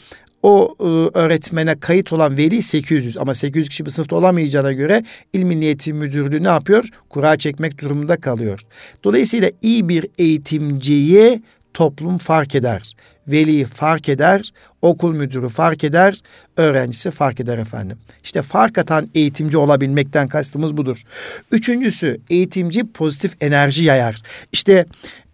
o 0.44 0.76
e, 0.80 0.84
öğretmene 1.20 1.80
kayıt 1.80 2.14
olan 2.14 2.38
veli 2.38 2.62
800 2.62 3.18
ama 3.18 3.34
800 3.34 3.70
kişi 3.70 3.86
bir 3.86 3.92
sınıfta 3.92 4.16
olamayacağına 4.16 4.72
göre 4.72 5.04
İl 5.34 5.44
Milli 5.44 5.66
Eğitim 5.66 5.98
Müdürlüğü 5.98 6.44
ne 6.44 6.48
yapıyor? 6.48 6.90
Kura 7.10 7.38
çekmek 7.38 7.82
durumunda 7.82 8.18
kalıyor. 8.18 8.60
Dolayısıyla 9.04 9.52
iyi 9.62 9.90
bir 9.90 10.08
eğitimciyi 10.18 11.42
toplum 11.74 12.18
fark 12.18 12.56
eder. 12.56 12.96
Veli 13.28 13.66
fark 13.66 14.10
eder, 14.10 14.54
okul 14.82 15.14
müdürü 15.14 15.50
fark 15.50 15.84
eder, 15.84 16.22
öğrencisi 16.58 17.12
fark 17.12 17.40
eder 17.40 17.58
efendim. 17.58 17.98
İşte 18.24 18.42
fark 18.42 18.78
atan 18.78 19.10
eğitimci 19.16 19.58
olabilmekten 19.58 20.28
kastımız 20.28 20.78
budur. 20.78 21.04
Üçüncüsü 21.52 22.20
eğitimci 22.30 22.92
pozitif 22.92 23.36
enerji 23.42 23.84
yayar. 23.84 24.22
İşte 24.52 24.86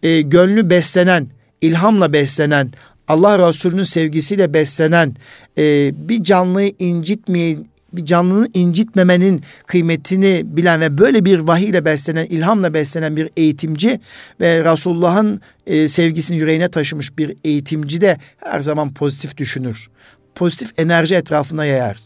e, 0.03 0.21
gönlü 0.21 0.69
beslenen, 0.69 1.27
ilhamla 1.61 2.13
beslenen, 2.13 2.71
Allah 3.07 3.49
Resulü'nün 3.49 3.83
sevgisiyle 3.83 4.53
beslenen, 4.53 5.15
e, 5.57 5.91
bir 6.09 6.23
canlıyı 6.23 6.73
incitmeye, 6.79 7.57
bir 7.93 8.05
canlının 8.05 8.49
incitmemenin 8.53 9.43
kıymetini 9.67 10.41
bilen 10.45 10.81
ve 10.81 10.97
böyle 10.97 11.25
bir 11.25 11.39
vahiy 11.39 11.69
ile 11.69 11.85
beslenen, 11.85 12.25
ilhamla 12.25 12.73
beslenen 12.73 13.15
bir 13.15 13.29
eğitimci 13.37 13.99
ve 14.41 14.71
Resulullah'ın 14.73 15.41
e, 15.67 15.87
sevgisini 15.87 16.37
yüreğine 16.37 16.69
taşımış 16.69 17.17
bir 17.17 17.35
eğitimci 17.43 18.01
de 18.01 18.17
her 18.37 18.59
zaman 18.59 18.93
pozitif 18.93 19.37
düşünür. 19.37 19.89
Pozitif 20.35 20.79
enerji 20.79 21.15
etrafına 21.15 21.65
yayar. 21.65 21.97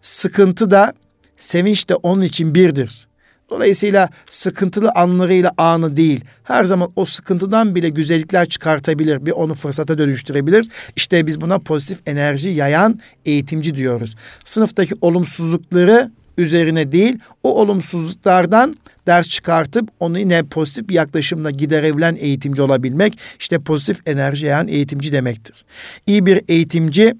Sıkıntı 0.00 0.70
da, 0.70 0.94
sevinç 1.36 1.88
de 1.88 1.94
onun 1.94 2.22
için 2.22 2.54
birdir. 2.54 3.08
Dolayısıyla 3.50 4.08
sıkıntılı 4.30 4.90
anlarıyla 4.94 5.52
anı 5.56 5.96
değil, 5.96 6.24
her 6.44 6.64
zaman 6.64 6.92
o 6.96 7.04
sıkıntıdan 7.06 7.74
bile 7.74 7.88
güzellikler 7.88 8.48
çıkartabilir, 8.48 9.26
bir 9.26 9.30
onu 9.30 9.54
fırsata 9.54 9.98
dönüştürebilir. 9.98 10.68
İşte 10.96 11.26
biz 11.26 11.40
buna 11.40 11.58
pozitif 11.58 11.98
enerji 12.06 12.50
yayan 12.50 13.00
eğitimci 13.24 13.74
diyoruz. 13.74 14.16
Sınıftaki 14.44 14.94
olumsuzlukları 15.00 16.10
üzerine 16.38 16.92
değil, 16.92 17.18
o 17.42 17.60
olumsuzluklardan 17.60 18.76
ders 19.06 19.28
çıkartıp 19.28 19.88
onu 20.00 20.18
yine 20.18 20.42
pozitif 20.42 20.88
bir 20.88 20.94
yaklaşımla 20.94 21.50
giderebilen 21.50 22.16
eğitimci 22.20 22.62
olabilmek, 22.62 23.18
işte 23.40 23.58
pozitif 23.58 24.08
enerji 24.08 24.46
yayan 24.46 24.68
eğitimci 24.68 25.12
demektir. 25.12 25.64
İyi 26.06 26.26
bir 26.26 26.42
eğitimci 26.48 27.14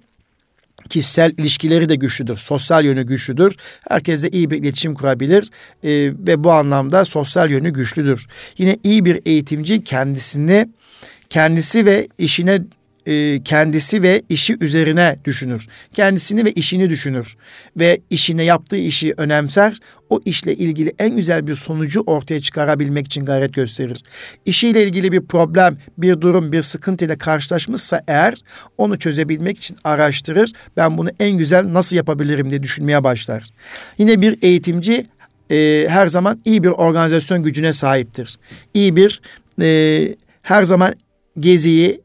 kişisel 0.88 1.32
ilişkileri 1.38 1.88
de 1.88 1.94
güçlüdür. 1.94 2.36
Sosyal 2.36 2.84
yönü 2.84 3.02
güçlüdür. 3.02 3.56
Herkesle 3.88 4.28
iyi 4.28 4.50
bir 4.50 4.62
iletişim 4.62 4.94
kurabilir 4.94 5.50
e, 5.84 5.90
ve 6.26 6.44
bu 6.44 6.52
anlamda 6.52 7.04
sosyal 7.04 7.50
yönü 7.50 7.70
güçlüdür. 7.70 8.26
Yine 8.58 8.76
iyi 8.82 9.04
bir 9.04 9.20
eğitimci 9.26 9.84
kendisini 9.84 10.68
kendisi 11.30 11.86
ve 11.86 12.08
işine 12.18 12.60
e, 13.06 13.42
kendisi 13.44 14.02
ve 14.02 14.22
işi 14.28 14.56
üzerine 14.60 15.16
düşünür. 15.24 15.66
Kendisini 15.94 16.44
ve 16.44 16.52
işini 16.52 16.90
düşünür. 16.90 17.36
Ve 17.76 18.00
işine 18.10 18.42
yaptığı 18.42 18.76
işi 18.76 19.14
önemser. 19.16 19.78
O 20.10 20.20
işle 20.24 20.54
ilgili 20.54 20.92
en 20.98 21.16
güzel 21.16 21.46
bir 21.46 21.54
sonucu 21.54 22.00
ortaya 22.06 22.40
çıkarabilmek 22.40 23.06
için 23.06 23.24
gayret 23.24 23.54
gösterir. 23.54 24.02
İşiyle 24.46 24.84
ilgili 24.84 25.12
bir 25.12 25.20
problem, 25.20 25.78
bir 25.98 26.20
durum, 26.20 26.52
bir 26.52 26.62
sıkıntıyla 26.62 27.18
karşılaşmışsa 27.18 28.02
eğer 28.08 28.34
onu 28.78 28.98
çözebilmek 28.98 29.58
için 29.58 29.76
araştırır. 29.84 30.52
Ben 30.76 30.98
bunu 30.98 31.10
en 31.20 31.38
güzel 31.38 31.72
nasıl 31.72 31.96
yapabilirim 31.96 32.50
diye 32.50 32.62
düşünmeye 32.62 33.04
başlar. 33.04 33.44
Yine 33.98 34.20
bir 34.20 34.38
eğitimci 34.42 35.06
e, 35.50 35.86
her 35.88 36.06
zaman 36.06 36.40
iyi 36.44 36.62
bir 36.62 36.68
organizasyon 36.68 37.42
gücüne 37.42 37.72
sahiptir. 37.72 38.38
İyi 38.74 38.96
bir 38.96 39.20
e, 39.60 40.08
her 40.42 40.62
zaman 40.62 40.94
geziyi, 41.38 42.00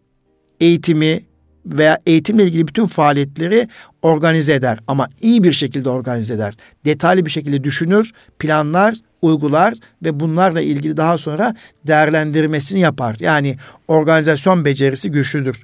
eğitimi 0.61 1.21
veya 1.65 1.99
eğitimle 2.05 2.43
ilgili 2.43 2.67
bütün 2.67 2.85
faaliyetleri 2.85 3.67
organize 4.01 4.53
eder 4.53 4.79
ama 4.87 5.09
iyi 5.21 5.43
bir 5.43 5.53
şekilde 5.53 5.89
organize 5.89 6.33
eder. 6.33 6.53
Detaylı 6.85 7.25
bir 7.25 7.31
şekilde 7.31 7.63
düşünür, 7.63 8.11
planlar, 8.39 8.95
uygular 9.21 9.73
ve 10.05 10.19
bunlarla 10.19 10.61
ilgili 10.61 10.97
daha 10.97 11.17
sonra 11.17 11.55
değerlendirmesini 11.87 12.79
yapar. 12.79 13.15
Yani 13.19 13.55
organizasyon 13.87 14.65
becerisi 14.65 15.11
güçlüdür. 15.11 15.63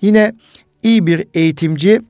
Yine 0.00 0.34
iyi 0.82 1.06
bir 1.06 1.26
eğitimci 1.34 2.00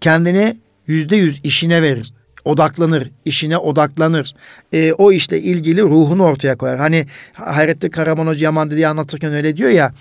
kendini 0.00 0.56
yüzde 0.86 1.16
yüz 1.16 1.40
işine 1.44 1.82
verir 1.82 2.12
odaklanır, 2.44 3.10
işine 3.24 3.58
odaklanır. 3.58 4.34
E, 4.72 4.92
o 4.92 5.12
işle 5.12 5.40
ilgili 5.40 5.82
ruhunu 5.82 6.24
ortaya 6.24 6.56
koyar. 6.56 6.78
Hani 6.78 7.06
Hayrettin 7.32 7.90
Karaman 7.90 8.26
Hoca 8.26 8.44
Yaman 8.44 8.70
dediği 8.70 8.88
anlatırken 8.88 9.32
öyle 9.32 9.56
diyor 9.56 9.70
ya, 9.70 9.92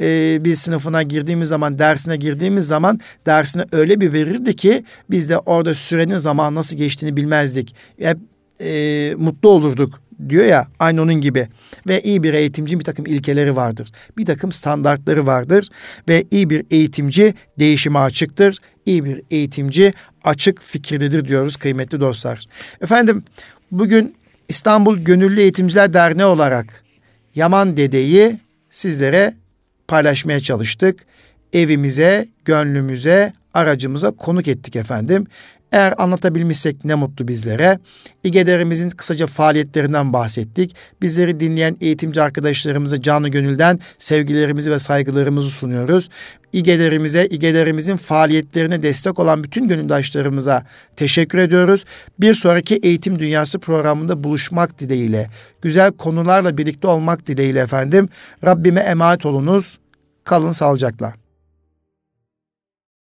e, 0.00 0.38
biz 0.44 0.58
sınıfına 0.58 1.02
girdiğimiz 1.02 1.48
zaman, 1.48 1.78
dersine 1.78 2.16
girdiğimiz 2.16 2.66
zaman 2.66 3.00
dersine 3.26 3.64
öyle 3.72 4.00
bir 4.00 4.12
verirdi 4.12 4.56
ki 4.56 4.84
biz 5.10 5.28
de 5.28 5.38
orada 5.38 5.74
sürenin 5.74 6.18
zaman 6.18 6.54
nasıl 6.54 6.76
geçtiğini 6.76 7.16
bilmezdik. 7.16 7.74
Hep 8.00 8.18
e, 8.60 9.14
mutlu 9.18 9.48
olurduk 9.48 10.00
diyor 10.28 10.44
ya 10.44 10.66
aynı 10.78 11.02
onun 11.02 11.14
gibi 11.14 11.48
ve 11.88 12.00
iyi 12.00 12.22
bir 12.22 12.34
eğitimci 12.34 12.78
bir 12.78 12.84
takım 12.84 13.06
ilkeleri 13.06 13.56
vardır. 13.56 13.92
Bir 14.16 14.26
takım 14.26 14.52
standartları 14.52 15.26
vardır 15.26 15.68
ve 16.08 16.24
iyi 16.30 16.50
bir 16.50 16.64
eğitimci 16.70 17.34
değişime 17.58 17.98
açıktır. 17.98 18.58
İyi 18.86 19.04
bir 19.04 19.22
eğitimci 19.30 19.92
açık 20.28 20.62
fikirlidir 20.62 21.28
diyoruz 21.28 21.56
kıymetli 21.56 22.00
dostlar. 22.00 22.44
Efendim 22.80 23.22
bugün 23.70 24.16
İstanbul 24.48 24.98
Gönüllü 24.98 25.40
Eğitimciler 25.40 25.92
Derneği 25.92 26.26
olarak 26.26 26.84
Yaman 27.34 27.76
Dede'yi 27.76 28.38
sizlere 28.70 29.34
paylaşmaya 29.88 30.40
çalıştık. 30.40 31.06
Evimize, 31.52 32.28
gönlümüze, 32.44 33.32
aracımıza 33.54 34.10
konuk 34.10 34.48
ettik 34.48 34.76
efendim. 34.76 35.26
Eğer 35.72 35.94
anlatabilmişsek 35.98 36.84
ne 36.84 36.94
mutlu 36.94 37.28
bizlere. 37.28 37.78
İGEDER'imizin 38.24 38.90
kısaca 38.90 39.26
faaliyetlerinden 39.26 40.12
bahsettik. 40.12 40.76
Bizleri 41.02 41.40
dinleyen 41.40 41.76
eğitimci 41.80 42.22
arkadaşlarımıza 42.22 43.02
canı 43.02 43.28
gönülden 43.28 43.78
sevgilerimizi 43.98 44.70
ve 44.70 44.78
saygılarımızı 44.78 45.50
sunuyoruz. 45.50 46.08
İGEDER'imize, 46.52 47.26
İGEDER'imizin 47.26 47.96
faaliyetlerine 47.96 48.82
destek 48.82 49.18
olan 49.18 49.44
bütün 49.44 49.68
gönüldaşlarımıza 49.68 50.62
teşekkür 50.96 51.38
ediyoruz. 51.38 51.84
Bir 52.20 52.34
sonraki 52.34 52.76
Eğitim 52.76 53.18
Dünyası 53.18 53.58
programında 53.58 54.24
buluşmak 54.24 54.78
dileğiyle, 54.78 55.30
güzel 55.62 55.92
konularla 55.92 56.58
birlikte 56.58 56.88
olmak 56.88 57.26
dileğiyle 57.26 57.60
efendim. 57.60 58.08
Rabbime 58.44 58.80
emanet 58.80 59.26
olunuz. 59.26 59.78
Kalın 60.24 60.52
sağlıcakla. 60.52 61.27